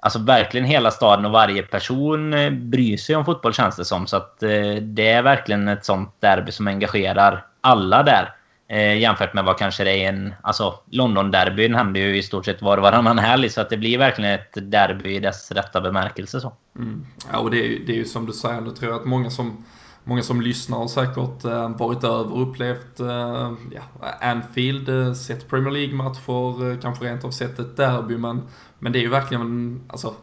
[0.00, 4.06] Alltså verkligen hela staden och varje person eh, bryr sig om fotboll känns det som.
[4.06, 8.34] Så att eh, det är verkligen ett sånt derby som engagerar alla där.
[8.68, 10.34] Eh, jämfört med vad kanske det är en...
[10.42, 13.48] Alltså London-derbyn händer ju i stort sett var och varannan helg.
[13.48, 16.40] Så att det blir verkligen ett derby i dess rätta bemärkelse.
[16.40, 16.52] Så.
[16.78, 17.06] Mm.
[17.32, 19.30] Ja, och det är, det är ju som du säger, nu tror jag att många
[19.30, 19.64] som,
[20.04, 23.82] många som lyssnar har säkert eh, varit över och upplevt eh, ja,
[24.20, 28.16] Anfield, eh, sett Premier League-matcher, eh, kanske rent av sett ett derby.
[28.16, 28.42] Men,
[28.78, 30.14] men det är ju verkligen, alltså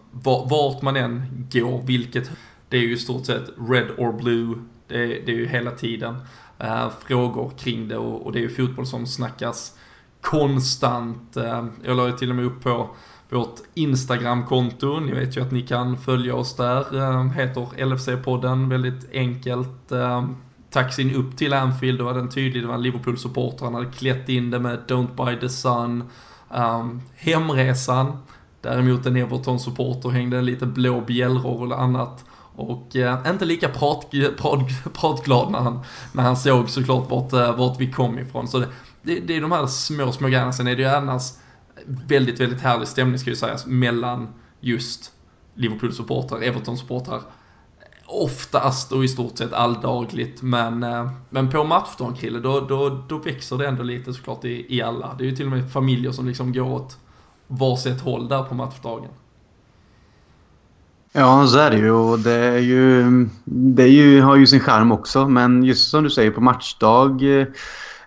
[0.49, 2.31] vart man än går, vilket,
[2.69, 4.55] det är ju i stort sett red or blue.
[4.87, 6.15] Det, det är ju hela tiden
[6.59, 9.77] eh, frågor kring det och, och, det är ju fotboll som snackas
[10.21, 11.37] konstant.
[11.37, 12.89] Eh, jag la ju till och med upp på
[13.29, 14.99] vårt Instagram-konto.
[14.99, 16.97] Ni vet ju att ni kan följa oss där.
[16.97, 19.91] Eh, heter LFC-podden, väldigt enkelt.
[19.91, 20.25] Eh,
[20.69, 22.63] taxin upp till Anfield, då var den tydlig.
[22.63, 23.65] Det var en Liverpool-supporter.
[23.65, 26.03] Han hade klätt in det med Don't buy the sun.
[26.49, 28.17] Um, hemresan,
[28.61, 32.25] däremot en Everton-supporter hängde en lite blå bjällror och annat.
[32.55, 34.59] Och eh, inte lika prat, prat,
[34.93, 35.79] pratglad när han,
[36.13, 38.47] när han såg såklart vart, eh, vart vi kom ifrån.
[38.47, 38.67] Så det,
[39.01, 40.53] det, det är de här små, små grejerna.
[40.53, 41.31] Sen är det ju annars
[41.85, 44.27] väldigt, väldigt härlig stämning ska ju sägas mellan
[44.59, 45.11] just
[45.55, 47.21] Liverpool-supportrar, Everton-supportrar.
[48.05, 53.17] Oftast och i stort sett alldagligt, men, eh, men på matchdagen Krille, då, då, då
[53.17, 55.15] växer det ändå lite såklart i, i alla.
[55.17, 56.97] Det är ju till och med familjer som liksom går åt
[57.47, 59.09] varsitt håll där på matchdagen.
[61.15, 61.91] Ja, så är det ju.
[61.91, 63.03] Och det, är ju,
[63.45, 65.27] det är ju, har ju sin charm också.
[65.27, 67.23] Men just som du säger på matchdag.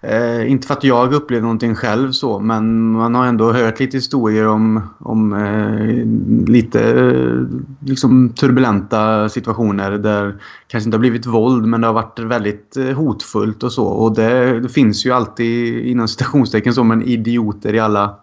[0.00, 3.96] Eh, inte för att jag upplevde någonting själv så, men man har ändå hört lite
[3.96, 10.34] historier om, om eh, lite eh, liksom turbulenta situationer där
[10.66, 13.84] kanske inte har blivit våld men det har varit väldigt eh, hotfullt och så.
[13.84, 18.16] Och det, det finns ju alltid inom citationstecken så, men idioter i alla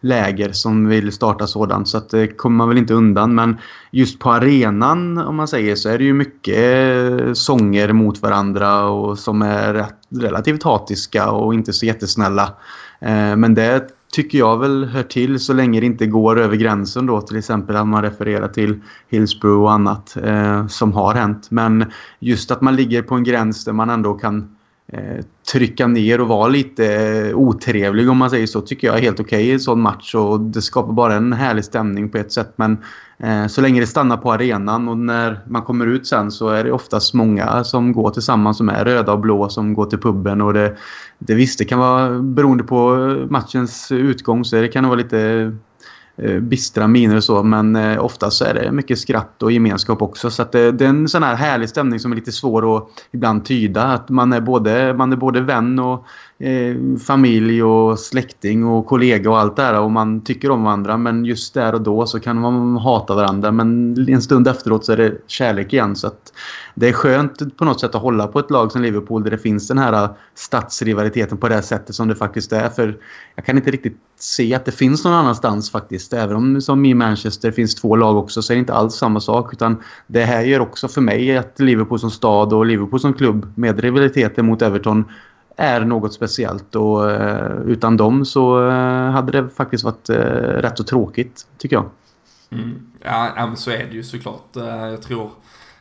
[0.00, 1.88] läger som vill starta sådant.
[1.88, 3.34] Så att det kommer man väl inte undan.
[3.34, 3.56] Men
[3.90, 8.84] just på arenan om man säger så är det ju mycket eh, sånger mot varandra
[8.84, 12.52] och som är relativt hatiska och inte så jättesnälla.
[13.00, 17.06] Eh, men det tycker jag väl hör till så länge det inte går över gränsen
[17.06, 17.20] då.
[17.20, 21.50] Till exempel att man refererar till Hillsborough och annat eh, som har hänt.
[21.50, 21.84] Men
[22.18, 24.55] just att man ligger på en gräns där man ändå kan
[24.92, 29.02] Eh, trycka ner och vara lite eh, otrevlig om man säger så tycker jag är
[29.02, 30.14] helt okej okay i en sån match.
[30.14, 32.52] Och det skapar bara en härlig stämning på ett sätt.
[32.56, 32.78] Men
[33.18, 36.64] eh, så länge det stannar på arenan och när man kommer ut sen så är
[36.64, 40.40] det oftast många som går tillsammans som är röda och blå som går till puben.
[40.40, 40.76] Och det,
[41.18, 42.96] det visst det kan vara beroende på
[43.30, 45.52] matchens utgång så det kan vara lite
[46.18, 47.42] Eh, bistra miner och så.
[47.42, 50.30] Men eh, oftast så är det mycket skratt och gemenskap också.
[50.30, 52.88] Så att det, det, är en sån här härlig stämning som är lite svår att
[53.10, 53.82] ibland tyda.
[53.82, 56.06] Att man är både, man är både vän och
[56.38, 59.80] eh, familj och släkting och kollega och allt det här.
[59.80, 60.96] Och man tycker om varandra.
[60.96, 63.52] Men just där och då så kan man hata varandra.
[63.52, 65.96] Men en stund efteråt så är det kärlek igen.
[65.96, 66.32] Så att
[66.74, 69.38] det är skönt på något sätt att hålla på ett lag som Liverpool där det
[69.38, 72.68] finns den här eh, stadsrivaliteten på det sättet som det faktiskt är.
[72.68, 72.98] För
[73.34, 76.12] jag kan inte riktigt se att det finns någon annanstans faktiskt.
[76.12, 79.20] Även om som i Manchester finns två lag också så är det inte alls samma
[79.20, 79.52] sak.
[79.52, 83.52] Utan det här gör också för mig att Liverpool som stad och Liverpool som klubb
[83.54, 85.04] med rivaliteten mot Everton
[85.56, 90.78] är något speciellt och eh, utan dem så eh, hade det faktiskt varit eh, rätt
[90.78, 91.88] så tråkigt tycker jag.
[92.50, 92.92] Mm.
[93.02, 94.50] Ja, så är det ju såklart.
[94.54, 95.30] Jag tror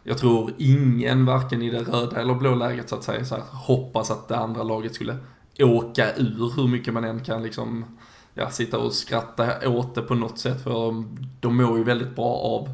[0.07, 3.43] jag tror ingen, varken i det röda eller blå läget så att säga, så här,
[3.51, 5.17] hoppas att det andra laget skulle
[5.59, 7.85] åka ur hur mycket man än kan liksom,
[8.33, 10.63] ja, sitta och skratta åt det på något sätt.
[10.63, 11.03] För
[11.39, 12.69] de mår ju väldigt bra av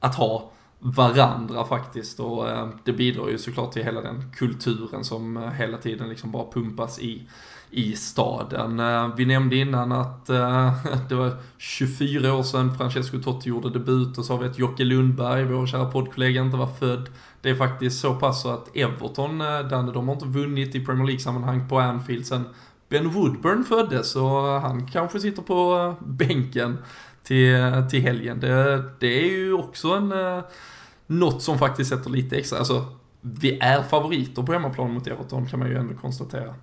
[0.00, 0.50] att ha
[0.80, 5.78] varandra faktiskt och eh, det bidrar ju såklart till hela den kulturen som eh, hela
[5.78, 7.22] tiden liksom bara pumpas i
[7.72, 8.80] i staden.
[8.80, 10.26] Eh, vi nämnde innan att
[11.08, 14.84] det var 24 år sedan Francesco Totti gjorde debut och så har vi att Jocke
[14.84, 17.08] Lundberg, vår kära poddkollega, inte var född.
[17.40, 21.06] Det är faktiskt så pass så att Everton, Danne, de har inte vunnit i Premier
[21.06, 22.44] League-sammanhang på Anfield sen
[22.90, 26.78] Ben Woodburn föddes så han kanske sitter på bänken
[27.30, 28.40] till, till helgen.
[28.40, 30.44] Det, det är ju också en, eh,
[31.06, 32.84] något som faktiskt sätter lite extra, alltså
[33.20, 36.54] vi är favoriter på hemmaplan mot Everton kan man ju ändå konstatera.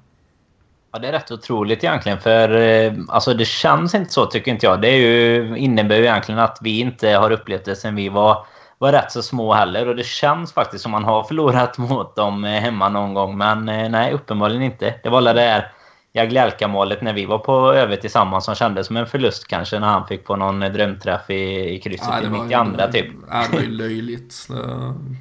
[0.92, 2.20] Ja, det är rätt otroligt egentligen.
[2.20, 4.82] För eh, alltså, det känns inte så tycker inte jag.
[4.82, 8.46] Det är ju, innebär ju egentligen att vi inte har upplevt det sen vi var,
[8.78, 9.88] var rätt så små heller.
[9.88, 13.38] Och det känns faktiskt som man har förlorat mot dem eh, hemma någon gång.
[13.38, 14.94] Men nej, uppenbarligen inte.
[15.04, 15.72] Det var det där
[16.18, 20.08] Jagielka-målet när vi var på över tillsammans som kändes som en förlust kanske när han
[20.08, 23.08] fick på någon drömträff i, i krysset ja, i mitt i andra typ.
[23.30, 24.48] Ja, det var ju löjligt.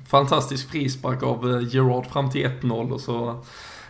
[0.09, 3.45] Fantastisk frispark av Gerard fram till 1-0 och så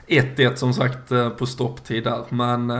[0.06, 2.24] 1-1 som sagt eh, på stopptid där.
[2.28, 2.70] Men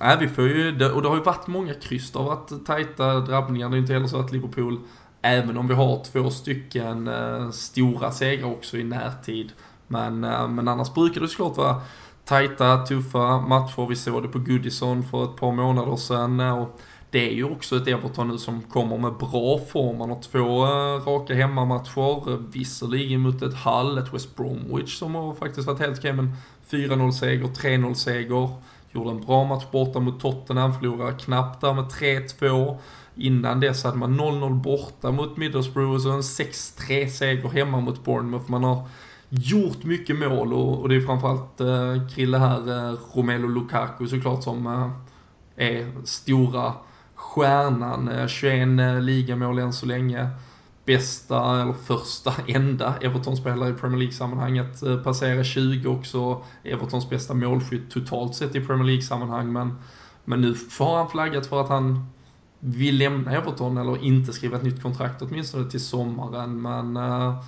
[0.00, 3.20] äh, vi får ju, och det har ju varit många kryss, det har varit tajta
[3.20, 3.68] drabbningar.
[3.68, 4.80] Det är inte heller så att Liverpool,
[5.22, 9.52] även om vi har två stycken äh, stora segrar också i närtid.
[9.86, 11.80] Men, äh, men annars brukar det såklart vara
[12.24, 13.86] tajta, tuffa matcher.
[13.88, 16.40] Vi såg det på Goodison för ett par månader sedan.
[16.40, 19.98] Och det är ju också ett Everton nu som kommer med bra form.
[19.98, 25.34] Man har två eh, raka hemmamatcher, visserligen mot ett Hull, ett West Bromwich som har
[25.34, 26.36] faktiskt varit helt okej, men
[26.70, 28.48] 4-0 seger, 3-0 seger.
[28.92, 32.76] Gjorde en bra match borta mot Tottenham, förlorade knappt där med 3-2.
[33.14, 38.04] Innan dess hade man 0-0 borta mot Middlesbrough och så en 6-3 seger hemma mot
[38.04, 38.50] Bournemouth.
[38.50, 38.88] Man har
[39.34, 44.42] gjort mycket mål och, och det är framförallt eh, Krille här, eh, Romelu Lukaku såklart
[44.42, 44.90] som eh,
[45.56, 46.72] är stora
[47.14, 48.08] stjärnan.
[48.08, 50.28] Eh, 21 eh, ligamål än så länge
[50.84, 54.82] bästa, eller första, enda Everton-spelare i Premier League-sammanhanget.
[54.82, 59.52] Eh, passerar 20 också, Evertons bästa målskytt totalt sett i Premier League-sammanhang.
[59.52, 59.78] Men,
[60.24, 62.06] men nu har han flaggat för att han
[62.58, 66.62] vill lämna Everton eller inte skriva ett nytt kontrakt åtminstone till sommaren.
[66.62, 67.44] Men eh,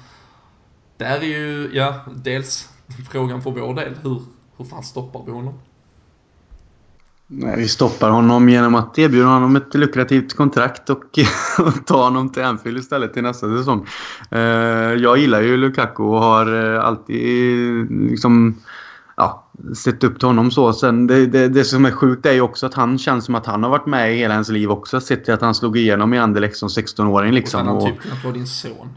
[1.05, 2.69] där är ju, ja, dels
[3.11, 4.23] frågan för vår del, hur,
[4.57, 5.55] hur fan stoppar vi honom?
[7.27, 11.19] Nej, vi stoppar honom genom att erbjuda honom ett lukrativt kontrakt och,
[11.87, 13.87] ta honom till Anfield istället till nästa säsong.
[14.35, 14.41] Uh,
[14.95, 18.55] jag gillar ju Lukaku och har uh, alltid liksom,
[19.17, 20.73] ja, sett upp till honom så.
[20.73, 23.47] Sen det, det, det, som är sjukt är ju också att han känns som att
[23.47, 25.01] han har varit med i hela ens liv också.
[25.01, 27.33] Sett till att han slog igenom i Anderlecht som 16-åring.
[27.33, 28.89] Liksom, och han typ kunnat vara din son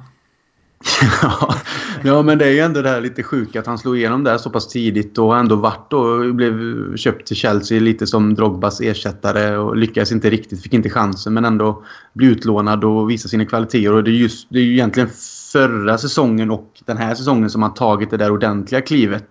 [2.04, 4.38] ja, men det är ju ändå det här lite sjuka att han slog igenom där
[4.38, 9.58] så pass tidigt och ändå vart och blev köpt till Chelsea lite som Drogbas ersättare
[9.58, 13.94] och lyckades inte riktigt, fick inte chansen men ändå bli utlånad och visa sina kvaliteter.
[13.94, 15.10] Och det är, just, det är ju egentligen
[15.52, 19.28] förra säsongen och den här säsongen som han tagit det där ordentliga klivet.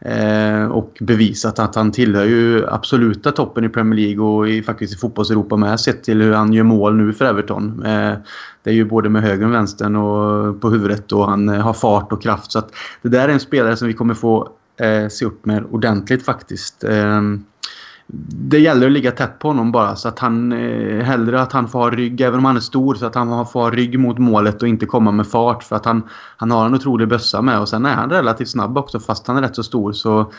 [0.00, 4.94] Eh, och bevisat att han tillhör ju absoluta toppen i Premier League och i, faktiskt
[4.94, 5.80] i fotbolls-Europa med.
[5.80, 7.82] Sett till hur han gör mål nu för Everton.
[7.86, 8.12] Eh,
[8.62, 11.72] det är ju både med höger och vänstern och på huvudet och han eh, har
[11.72, 12.52] fart och kraft.
[12.52, 12.70] Så att
[13.02, 16.84] det där är en spelare som vi kommer få eh, se upp med ordentligt faktiskt.
[16.84, 17.22] Eh,
[18.06, 21.68] det gäller att ligga tätt på honom bara så att han eh, hellre att han
[21.68, 24.18] får ha rygg, även om han är stor, så att han får ha rygg mot
[24.18, 25.62] målet och inte komma med fart.
[25.62, 26.02] För att han,
[26.36, 29.36] han har en otrolig bössa med och sen är han relativt snabb också fast han
[29.36, 29.92] är rätt så stor.
[29.92, 30.32] Så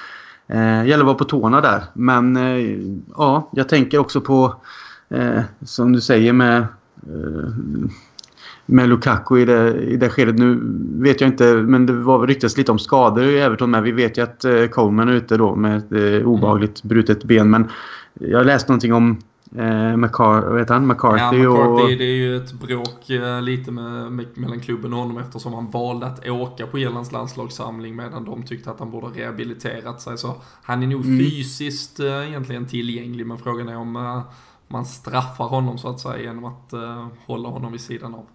[0.47, 1.84] eh, gäller att vara på tårna där.
[1.93, 2.78] Men eh,
[3.18, 4.55] ja, jag tänker också på
[5.09, 7.49] eh, som du säger med eh,
[8.66, 10.39] med Lukaku i det, i det skedet.
[10.39, 10.59] Nu
[11.03, 13.84] vet jag inte, men det var ryktas lite om skador i Everton med.
[13.84, 17.49] Vi vet ju att eh, Coleman är ute då med ett eh, obehagligt brutet ben.
[17.49, 17.68] Men
[18.14, 19.18] jag läste någonting om
[19.55, 20.88] eh, McCar vet han?
[20.88, 21.18] McCarthy.
[21.18, 21.97] Ja, McCarthy och...
[21.97, 25.72] det är ju ett bråk eh, lite med, med, mellan klubben och honom eftersom han
[25.72, 30.18] valde att åka på Irlands landslagssamling medan de tyckte att han borde rehabiliterat sig.
[30.18, 31.20] Så han är nog mm.
[31.20, 34.22] fysiskt eh, egentligen tillgänglig men frågan är om eh,
[34.68, 38.26] man straffar honom så att säga genom att eh, hålla honom vid sidan av.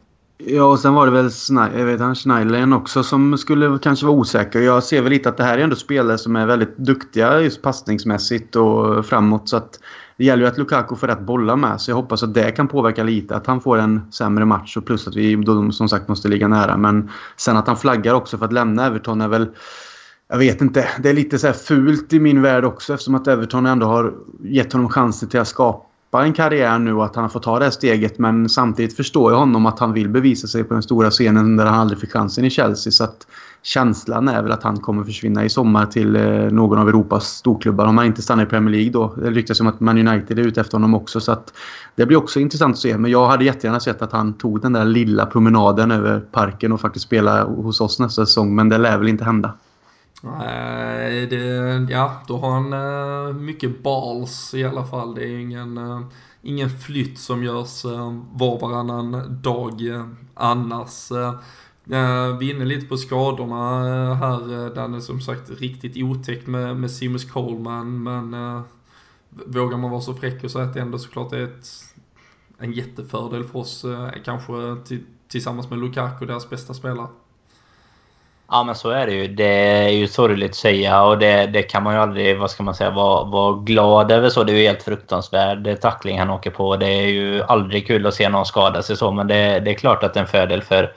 [0.41, 4.61] Ja, och sen var det väl jag också som skulle kanske vara osäker.
[4.61, 7.63] Jag ser väl lite att det här är ändå spelare som är väldigt duktiga just
[7.63, 9.49] passningsmässigt och framåt.
[9.49, 9.81] Så att
[10.17, 11.81] det gäller ju att Lukaku får rätt bollar med.
[11.81, 13.37] Så jag hoppas att det kan påverka lite.
[13.37, 16.49] Att han får en sämre match och plus att vi då som sagt måste ligga
[16.49, 16.77] nära.
[16.77, 19.47] Men sen att han flaggar också för att lämna Everton är väl...
[20.29, 20.89] Jag vet inte.
[21.03, 24.15] Det är lite så fult i min värld också eftersom att Everton ändå har
[24.45, 27.43] gett honom chansen till att skapa tappa en karriär nu och att han har fått
[27.43, 28.19] ta det här steget.
[28.19, 31.67] Men samtidigt förstår jag honom att han vill bevisa sig på den stora scenen där
[31.67, 32.91] han aldrig fick chansen i Chelsea.
[32.91, 33.27] Så att
[33.63, 37.87] känslan är väl att han kommer försvinna i sommar till eh, någon av Europas storklubbar.
[37.87, 39.15] Om han inte stannar i Premier League då.
[39.17, 41.21] Det ryktas om att Man United är ute efter honom också.
[41.21, 41.53] Så att
[41.97, 42.99] det blir också intressant att se.
[42.99, 46.81] Men jag hade jättegärna sett att han tog den där lilla promenaden över parken och
[46.81, 48.55] faktiskt spela hos oss nästa säsong.
[48.55, 49.53] Men det lär väl inte hända.
[50.23, 55.15] Nej, eh, det, ja, då har han eh, mycket balls i alla fall.
[55.15, 56.01] Det är ingen, eh,
[56.43, 57.85] ingen flytt som görs
[58.33, 59.81] var och varannan dag
[60.35, 61.11] annars.
[62.39, 64.75] vi är inne lite på skadorna här.
[64.75, 68.63] Den är som sagt riktigt otäckt med, med Seamus Coleman, men
[69.31, 71.67] vågar man vara så fräck och säga att det ändå såklart är ett,
[72.59, 73.85] en jättefördel för oss,
[74.25, 74.53] kanske
[75.29, 77.09] tillsammans med Lukaku, deras bästa spelare.
[78.51, 79.29] Ja men så är det ju.
[79.29, 82.63] Det är ju sorgligt att säga och det, det kan man ju aldrig, vad ska
[82.63, 84.45] man säga, vara, vara glad över så.
[84.45, 86.77] Det är ju helt fruktansvärd tackling han åker på.
[86.77, 89.75] Det är ju aldrig kul att se någon skada sig så men det, det är
[89.75, 90.93] klart att det är en fördel för,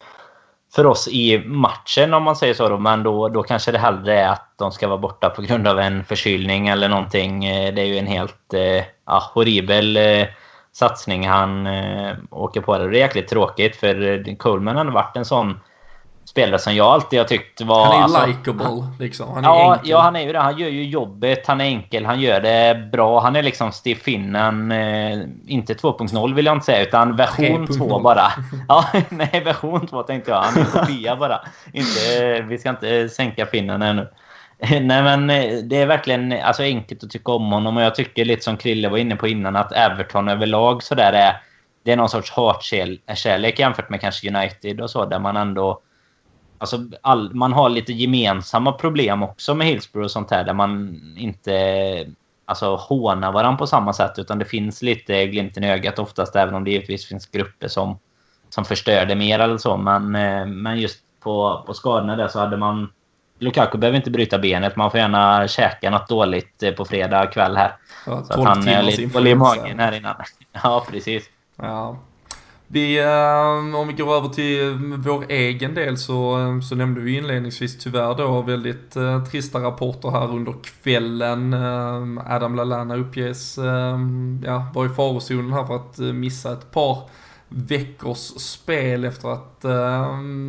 [0.76, 2.78] för oss i matchen om man säger så då.
[2.78, 5.80] Men då, då kanske det hellre är att de ska vara borta på grund av
[5.80, 7.46] en förkylning eller någonting.
[7.46, 10.28] Eh, det är ju en helt eh, ja, horribel eh,
[10.74, 12.78] satsning han eh, åker på.
[12.78, 15.60] Det är jäkligt tråkigt för eh, Coleman har varit en sån
[16.32, 17.86] spelare som jag alltid har tyckt var...
[17.86, 19.30] Han är alltså, likeable liksom.
[19.34, 19.90] Han är ja, enkel.
[19.90, 20.40] ja, han är ju det.
[20.40, 21.48] Han gör ju jobbet.
[21.48, 22.06] Han är enkel.
[22.06, 23.20] Han gör det bra.
[23.20, 24.72] Han är liksom Steve Finnan.
[24.72, 28.32] Eh, inte 2.0 vill jag inte säga, utan version 2 bara.
[28.68, 30.42] Ja, nej, version 2 tänkte jag.
[30.42, 31.40] Han är kopia bara.
[31.74, 34.08] Inte, vi ska inte sänka Finnan ännu.
[34.70, 38.26] Nej men eh, det är verkligen alltså, enkelt att tycka om honom och jag tycker
[38.26, 41.42] lite som Krille var inne på innan att Everton överlag sådär är
[41.84, 45.82] det är någon sorts hatkärlek jämfört med kanske United och så där man ändå
[46.62, 51.00] Alltså, all, man har lite gemensamma problem också med Hillsborough och sånt här där man
[51.18, 52.06] inte
[52.46, 56.56] alltså, hånar varandra på samma sätt utan det finns lite glimten i ögat oftast även
[56.56, 58.00] om det givetvis finns grupper som,
[58.50, 59.78] som förstör det mer eller så.
[59.78, 62.92] Men, eh, men just på, på skadorna där så hade man...
[63.40, 64.76] Lukaku behöver inte bryta benet.
[64.76, 67.76] Man får gärna käka något dåligt eh, på fredag kväll här.
[68.06, 70.16] Ja, så att han är lite på i magen här innan.
[70.64, 71.30] Ja, precis.
[71.56, 71.98] Ja,
[72.72, 77.18] vi, eh, om vi går över till vår egen del så, eh, så nämnde vi
[77.18, 81.54] inledningsvis tyvärr då väldigt eh, trista rapporter här under kvällen.
[82.28, 83.58] Adam Lallana uppges
[84.46, 87.10] ja, vara i farozonen här för att missa ett par
[87.50, 89.66] veckors spel efter att,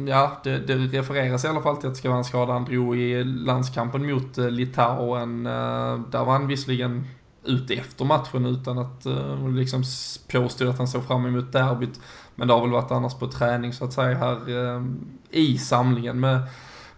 [0.08, 2.64] ja, det, det refereras i alla fall till att det ska vara en skada han
[2.64, 5.44] drog i landskampen mot Litauen.
[5.44, 7.06] där var han visserligen
[7.44, 9.84] ute efter matchen utan att eh, liksom
[10.32, 12.00] påstå att han såg fram emot derbyt.
[12.34, 14.82] Men det har väl varit annars på träning så att säga här eh,
[15.30, 16.40] i samlingen med,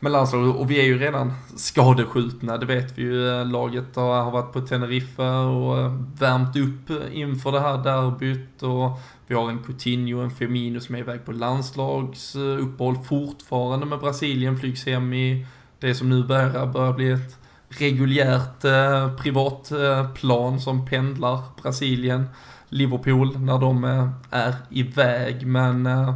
[0.00, 0.56] med landslaget.
[0.56, 3.28] Och vi är ju redan skadeskjutna, det vet vi ju.
[3.28, 7.78] Eh, laget har, har varit på Teneriffa och eh, värmt upp eh, inför det här
[7.78, 8.62] derbyt.
[8.62, 13.98] Och vi har en Coutinho och en Firmino som är iväg på landslagsuppehåll fortfarande med
[13.98, 14.58] Brasilien.
[14.58, 15.46] Flygs hem i
[15.78, 17.43] det som nu börjar, börjar bli ett
[17.80, 22.28] reguljärt eh, privatplan eh, som pendlar Brasilien,
[22.68, 25.46] Liverpool när de eh, är iväg.
[25.46, 26.14] Men eh,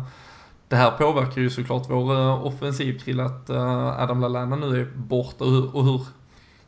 [0.69, 5.45] det här påverkar ju såklart vår eh, offensivkrill att eh, Adam Lallana nu är borta
[5.45, 6.01] och hur, och hur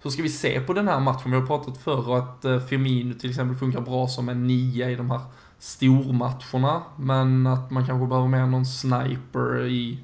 [0.02, 1.30] hur ska vi se på den här matchen?
[1.30, 4.94] Vi har pratat förr att eh, Firmino till exempel funkar bra som en nia i
[4.94, 5.20] de här
[5.58, 6.82] stormatcherna.
[6.96, 9.98] Men att man kanske behöver mer någon sniper i,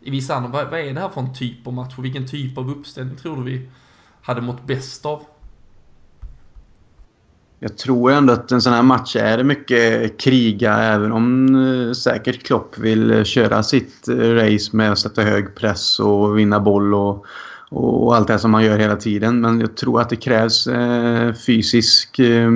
[0.00, 0.50] i vissa andra.
[0.50, 3.16] Vad, vad är det här för en typ av match och vilken typ av uppställning
[3.16, 3.68] tror du vi
[4.26, 5.22] hade mått bäst av?
[7.58, 12.46] Jag tror ändå att en sån här match är mycket kriga även om eh, säkert
[12.46, 17.26] Klopp vill köra sitt eh, race med att sätta hög press och vinna boll och,
[17.70, 19.40] och allt det som man gör hela tiden.
[19.40, 22.50] Men jag tror att det krävs eh, fysisk, eh,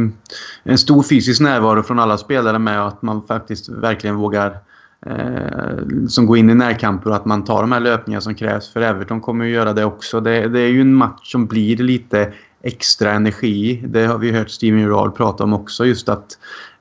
[0.62, 4.58] en stor fysisk närvaro från alla spelare med och att man faktiskt verkligen vågar
[5.06, 8.72] eh, som går in i närkamper och att man tar de här löpningarna som krävs.
[8.72, 10.20] För Everton kommer ju göra det också.
[10.20, 12.32] Det, det är ju en match som blir lite
[12.62, 13.82] extra energi.
[13.86, 15.86] Det har vi hört Steven Gerrard prata om också.
[15.86, 16.38] Just att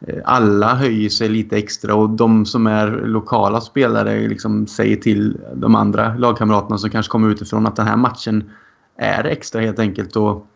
[0.07, 5.37] eh, alla höjer sig lite extra och de som är lokala spelare liksom säger till
[5.55, 8.51] de andra lagkamraterna som kanske kommer utifrån att den här matchen
[8.97, 10.15] är extra helt enkelt.
[10.15, 10.47] Och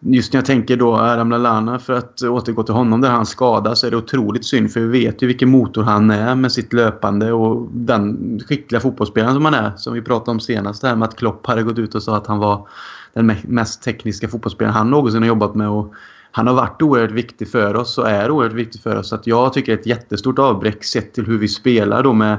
[0.00, 3.80] Just när jag tänker då Adam Lallana, för att återgå till honom där han skadas,
[3.80, 4.72] så är det otroligt synd.
[4.72, 9.34] För vi vet ju vilken motor han är med sitt löpande och den skickliga fotbollsspelaren
[9.34, 9.72] som han är.
[9.76, 12.16] Som vi pratade om senast, det här med att Klopp hade gått ut och sa
[12.16, 12.68] att han var
[13.12, 15.68] den mest tekniska fotbollsspelaren han någonsin har jobbat med.
[15.68, 15.94] Och
[16.30, 19.08] han har varit oerhört viktig för oss och är oerhört viktig för oss.
[19.08, 22.12] Så att jag tycker det är ett jättestort avbräck sett till hur vi spelar då
[22.12, 22.38] med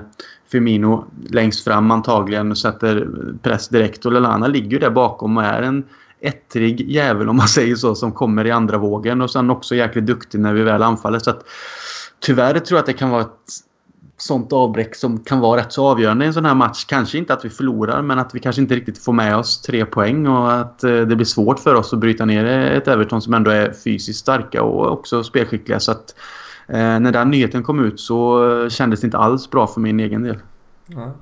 [0.52, 3.08] Firmino längst fram antagligen och sätter
[3.42, 4.06] press direkt.
[4.06, 5.84] Och Lallana ligger ju där bakom och är en
[6.22, 10.06] ettrig jävel om man säger så som kommer i andra vågen och sen också jäkligt
[10.06, 11.20] duktig när vi väl anfaller.
[11.20, 11.44] Så att,
[12.20, 13.54] tyvärr tror jag att det kan vara ett
[14.18, 16.86] sånt avbräck som kan vara rätt så avgörande i en sån här match.
[16.86, 19.86] Kanske inte att vi förlorar men att vi kanske inte riktigt får med oss tre
[19.86, 23.34] poäng och att eh, det blir svårt för oss att bryta ner ett Everton som
[23.34, 25.80] ändå är fysiskt starka och också spelskickliga.
[25.80, 26.16] Så att,
[26.68, 30.00] eh, när den nyheten kom ut så eh, kändes det inte alls bra för min
[30.00, 30.38] egen del.
[30.86, 31.14] Ja.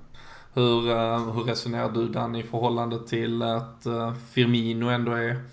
[0.58, 5.44] Hur, eh, hur resonerar du Dan i förhållande till att eh, Firmino ändå är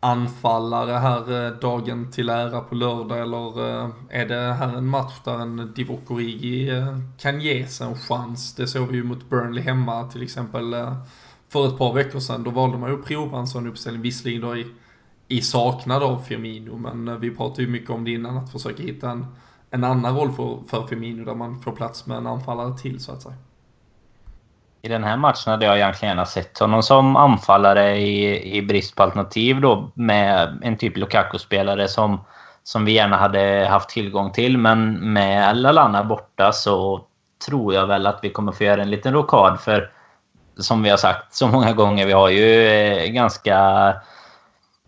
[0.00, 3.60] anfallare här eh, dagen till ära på lördag eller
[4.08, 6.70] är det här en match där en Divock Origi
[7.18, 8.54] kan ges en chans?
[8.54, 10.74] Det såg vi ju mot Burnley hemma till exempel
[11.48, 12.42] för ett par veckor sedan.
[12.42, 14.66] Då valde man ju att prova en sån uppställning, visserligen då i,
[15.28, 19.10] i saknad av Firmino, men vi pratade ju mycket om det innan, att försöka hitta
[19.10, 19.26] en,
[19.70, 23.12] en annan roll för, för Firmino där man får plats med en anfallare till så
[23.12, 23.36] att säga.
[24.82, 28.96] I den här matchen hade jag egentligen gärna sett honom som anfallare i, i brist
[28.96, 32.20] på alternativ då med en typ Lukaku-spelare som,
[32.62, 34.58] som vi gärna hade haft tillgång till.
[34.58, 37.04] Men med Lalana borta så
[37.46, 39.90] tror jag väl att vi kommer få göra en liten rokad för
[40.56, 43.94] som vi har sagt så många gånger, vi har ju eh, ganska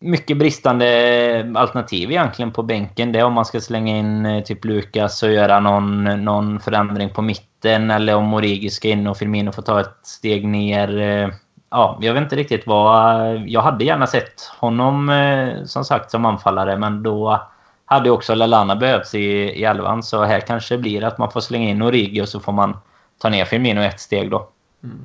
[0.00, 3.12] mycket bristande alternativ egentligen på bänken.
[3.12, 7.10] Det är om man ska slänga in eh, typ Lukas och göra någon, någon förändring
[7.10, 10.98] på mitten eller om Origi ska in och Firmino får ta ett steg ner.
[10.98, 11.28] Eh,
[11.70, 13.48] ja, jag vet inte riktigt vad...
[13.48, 17.48] Jag hade gärna sett honom eh, som sagt som anfallare men då
[17.84, 20.02] hade också Lalana behövts i, i elvan.
[20.02, 22.76] Så här kanske det blir att man får slänga in Origi och så får man
[23.18, 24.48] ta ner Firmino ett steg då.
[24.84, 24.98] Mm.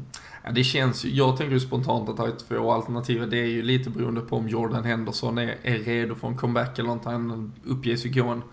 [0.44, 3.30] Ja, det känns ju, jag tänker ju spontant att det är två alternativ.
[3.30, 6.80] Det är ju lite beroende på om Jordan Henderson är, är redo för en comeback
[6.80, 7.10] eller inte.
[7.10, 8.44] Han uppges ju gå en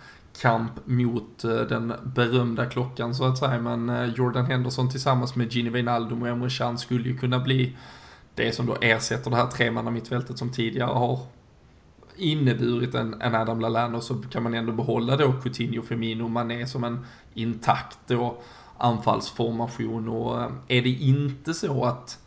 [0.40, 3.60] kamp mot eh, den berömda klockan så att säga.
[3.60, 7.76] Men eh, Jordan Henderson tillsammans med Gini Wijnaldum och Emre Can skulle ju kunna bli
[8.34, 11.18] det som då ersätter det här tremanna mittfältet som tidigare har
[12.16, 16.66] inneburit en, en Adam Lallana och så kan man ändå behålla då Coutinho, Firmino, Mané
[16.66, 18.38] som en intakt då
[18.78, 22.18] anfallsformation och eh, är det inte så att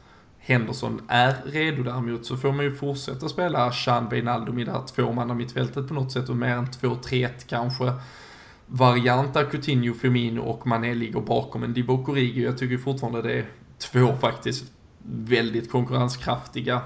[0.48, 4.84] Henderson är redo däremot så får man ju fortsätta spela Chan Wijnaldum i det här
[4.96, 7.94] tvåmannamittfältet på något sätt och mer än 2-3-1 kanske
[8.66, 12.44] variant där Coutinho, Firmino och Mané ligger bakom en Divock Origi.
[12.44, 13.46] Jag tycker fortfarande det är
[13.78, 14.72] två faktiskt
[15.04, 16.82] väldigt konkurrenskraftiga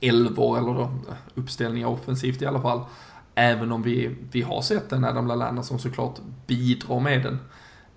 [0.00, 0.90] elvor eller då
[1.34, 2.80] uppställningar offensivt i alla fall.
[3.34, 7.38] Även om vi, vi har sett en Adam Lallana som såklart bidrar med den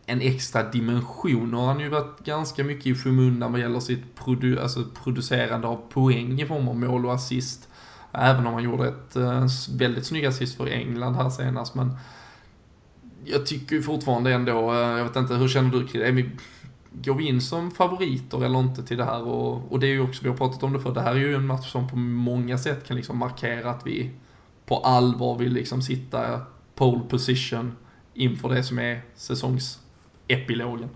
[0.05, 4.15] en extra dimension och han har ju varit ganska mycket i skymundan vad gäller sitt
[4.15, 7.69] produ alltså producerande av poäng i form av mål och assist.
[8.11, 9.45] Även om han gjorde ett eh,
[9.77, 11.97] väldigt snygg assist för England här senast men
[13.25, 16.11] jag tycker ju fortfarande ändå, eh, jag vet inte, hur känner du kring det?
[16.11, 16.29] Vi,
[16.91, 19.23] går vi in som favoriter eller inte till det här?
[19.23, 21.19] Och, och det är ju också, vi har pratat om det för det här är
[21.19, 24.11] ju en match som på många sätt kan liksom markera att vi
[24.65, 26.41] på allvar vill liksom sitta
[26.75, 27.75] pole position
[28.13, 29.82] inför det som är säsongs
[30.33, 30.89] epilogen.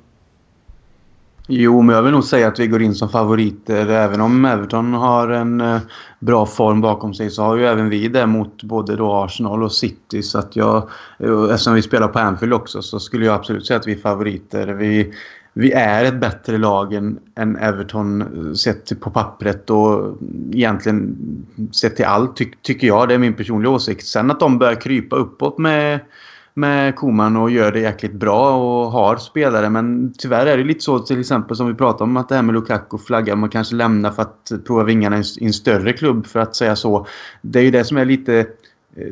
[1.49, 3.87] Jo, men jag vill nog säga att vi går in som favoriter.
[3.87, 5.79] Även om Everton har en eh,
[6.19, 9.71] bra form bakom sig så har ju även vi det mot både då Arsenal och
[9.71, 10.23] City.
[10.23, 13.79] Så att jag, eh, eftersom vi spelar på Anfield också så skulle jag absolut säga
[13.79, 14.67] att vi är favoriter.
[14.67, 15.13] Vi,
[15.53, 20.17] vi är ett bättre lag än, än Everton eh, sett på pappret och
[20.53, 21.17] egentligen
[21.71, 23.07] sett till allt ty, tycker jag.
[23.07, 24.07] Det är min personliga åsikt.
[24.07, 25.99] Sen att de börjar krypa uppåt med
[26.57, 29.69] med Koman och gör det jäkligt bra och har spelare.
[29.69, 32.41] Men tyvärr är det lite så till exempel som vi pratade om att det här
[32.41, 33.35] med Lukaku flaggar.
[33.35, 37.07] Man kanske lämnar för att prova vingarna i en större klubb för att säga så.
[37.41, 38.45] Det är ju det som är lite eh,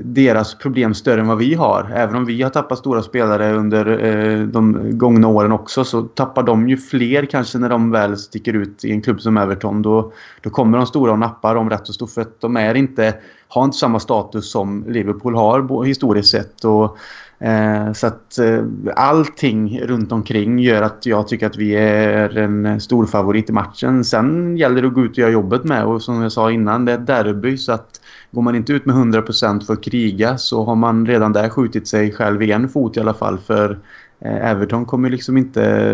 [0.04, 1.92] deras problem större än vad vi har.
[1.96, 6.44] Även om vi har tappat stora spelare under eh, de gångna åren också så tappar
[6.44, 9.82] de ju fler kanske när de väl sticker ut i en klubb som Everton.
[9.82, 12.76] Då, då kommer de stora och nappar om rätt och stort för att de är
[12.76, 13.16] inte,
[13.48, 16.66] har inte samma status som Liverpool har historiskt sett.
[16.66, 16.98] Och
[17.40, 18.64] Eh, så att eh,
[18.96, 24.04] allting runt omkring gör att jag tycker att vi är en stor favorit i matchen.
[24.04, 26.86] Sen gäller det att gå ut och göra jobbet med och som jag sa innan,
[26.86, 30.38] det är ett derby så att går man inte ut med 100% för att kriga
[30.38, 33.80] så har man redan där skjutit sig själv i en fot i alla fall för
[34.20, 35.92] eh, Everton kommer liksom inte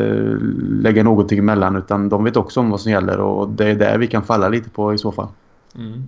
[0.69, 3.97] lägga någonting emellan utan de vet också om vad som gäller och det är där
[3.97, 5.27] vi kan falla lite på i så fall.
[5.75, 6.03] Mm.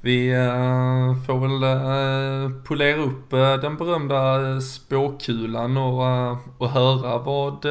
[0.00, 7.66] Vi eh, får väl eh, polera upp eh, den berömda spåkulan och, och höra vad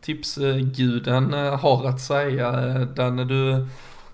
[0.00, 2.52] tipsguden har att säga.
[2.84, 3.66] Danne, du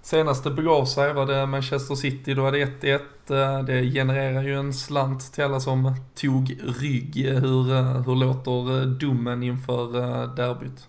[0.02, 3.62] senaste begav sig var det Manchester City, då var det 1-1.
[3.62, 7.26] Det genererar ju en slant till alla som tog rygg.
[7.26, 7.64] Hur,
[8.04, 9.86] hur låter domen inför
[10.36, 10.88] derbyt?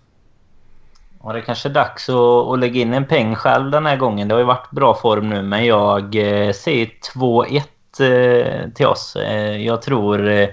[1.22, 3.96] Och det är kanske är dags att, att lägga in en peng själv den här
[3.96, 4.28] gången.
[4.28, 7.62] Det har ju varit bra form nu, men jag eh, säger 2-1
[8.00, 9.16] eh, till oss.
[9.16, 10.48] Eh, jag tror eh,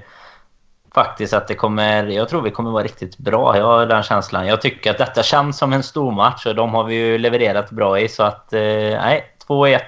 [0.93, 2.07] faktiskt att det kommer...
[2.07, 3.57] Jag tror vi kommer vara riktigt bra.
[3.57, 4.47] Jag har den känslan.
[4.47, 7.71] Jag tycker att detta känns som en stor match och de har vi ju levererat
[7.71, 8.07] bra i.
[8.07, 9.79] Så att, eh, nej, 2-1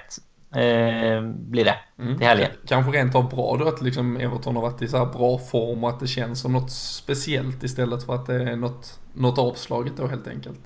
[0.55, 2.17] eh, blir det Mm.
[2.17, 2.51] till helgen.
[2.67, 5.83] Kanske rent av bra då att liksom Everton har varit i så här bra form
[5.83, 9.97] och att det känns som något speciellt istället för att det är något, något avslaget
[9.97, 10.59] då helt enkelt.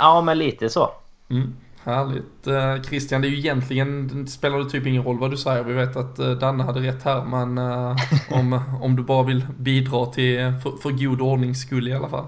[0.00, 0.90] Ja, men lite så.
[1.30, 1.52] Mm.
[1.84, 2.46] Härligt.
[2.46, 5.62] Eh, Christian, det är ju egentligen, det spelar det typ ingen roll vad du säger.
[5.62, 7.96] Vi vet att eh, Danne hade rätt här, men eh,
[8.30, 12.24] om, om du bara vill bidra till, för, för god ordnings skull i alla fall.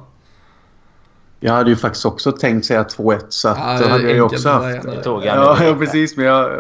[1.41, 4.21] Jag hade ju faktiskt också tänkt säga 2-1 så att Ja, då hade jag ju
[4.21, 4.83] också haft...
[4.83, 6.17] Det tog jag Ja, ja, precis.
[6.17, 6.51] Men jag,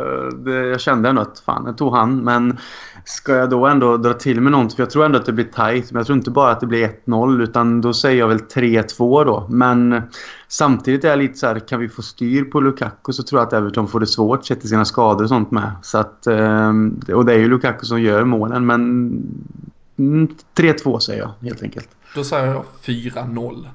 [0.44, 2.24] det, jag kände ändå att fan, jag tog han.
[2.24, 2.58] Men
[3.04, 4.74] ska jag då ändå dra till med något?
[4.74, 5.92] För jag tror ändå att det blir tight.
[5.92, 9.24] Men jag tror inte bara att det blir 1-0 utan då säger jag väl 3-2
[9.24, 9.46] då.
[9.50, 10.02] Men
[10.48, 13.46] samtidigt är jag lite så här, kan vi få styr på Lukaku så tror jag
[13.46, 15.72] att Everton får det svårt sett till sina skador och sånt med.
[15.82, 18.80] Så att, ehm, och det är ju Lukaku som gör målen men
[19.98, 21.88] mm, 3-2 säger jag helt enkelt.
[22.14, 23.66] Då säger jag 4-0.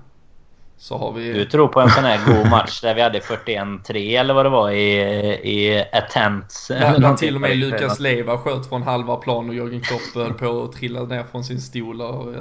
[0.80, 1.34] Så har vi...
[1.34, 4.50] Du tror på en sån här god match där vi hade 41-3 eller vad det
[4.50, 5.00] var i,
[5.44, 6.68] i attempts.
[6.68, 10.34] Där, där till och med Lukas Leva sköt från halva plan och Jörgen Klopp höll
[10.34, 12.34] på och trillade ner från sin stol och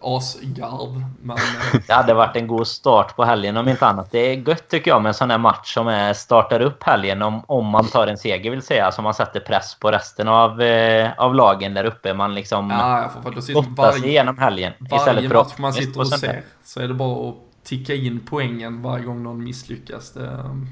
[0.00, 1.04] asgarv.
[1.22, 4.10] Men eh, Det hade varit en god start på helgen om inte annat.
[4.10, 7.22] Det är gött tycker jag med en sån här match som är, startar upp helgen
[7.22, 8.92] om, om man tar en seger vill säga.
[8.92, 12.14] Så man sätter press på resten av, eh, av lagen där uppe.
[12.14, 13.10] Man liksom ja,
[13.52, 14.72] gottar sig igenom helgen.
[14.90, 18.82] varje för match man sitter och ser så är det bara att ticka in poängen
[18.82, 20.12] varje gång någon misslyckas.
[20.12, 20.68] Det, um,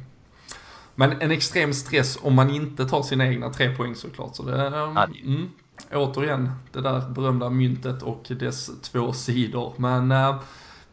[0.95, 4.37] men en extrem stress om man inte tar sina egna tre poäng såklart.
[4.37, 5.51] Så det, det- mm,
[5.93, 9.75] återigen, det där berömda myntet och dess två sidor.
[9.77, 10.37] Men eh,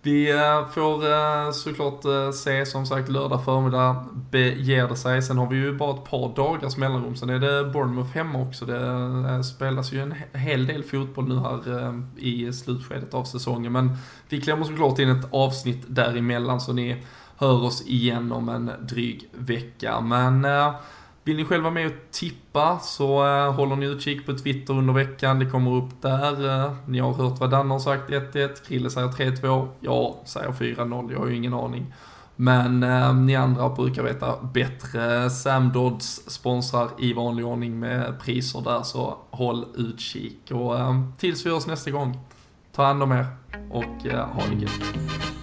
[0.06, 5.22] vi eh, får eh, såklart eh, se som sagt lördag förmiddag beger det sig.
[5.22, 7.16] Sen har vi ju bara ett par dagars mellanrum.
[7.16, 8.66] Sen är det Bournemouth hemma också.
[8.66, 8.88] Det
[9.30, 13.72] eh, spelas ju en hel del fotboll nu här i slutskedet av säsongen.
[13.72, 13.98] Men
[14.30, 17.04] vi klämmer såklart in ett avsnitt däremellan så ni
[17.38, 20.02] hör oss igen om en dryg vecka.
[20.02, 20.48] Men
[21.26, 25.40] vill ni själva med och tippa så eh, håller ni utkik på Twitter under veckan.
[25.40, 26.66] Det kommer upp där.
[26.66, 28.68] Eh, ni har hört vad Danne har sagt 1-1.
[28.68, 29.68] Krille säger 3-2.
[29.80, 31.12] Jag säger 4-0.
[31.12, 31.94] Jag har ju ingen aning.
[32.36, 35.30] Men eh, ni andra brukar veta bättre.
[35.30, 40.52] Sam Dodds sponsrar i vanlig ordning med priser där så håll utkik.
[40.52, 42.20] Och eh, tills vi hörs nästa gång,
[42.72, 43.26] ta hand om er
[43.72, 45.35] och eh, ha det gött.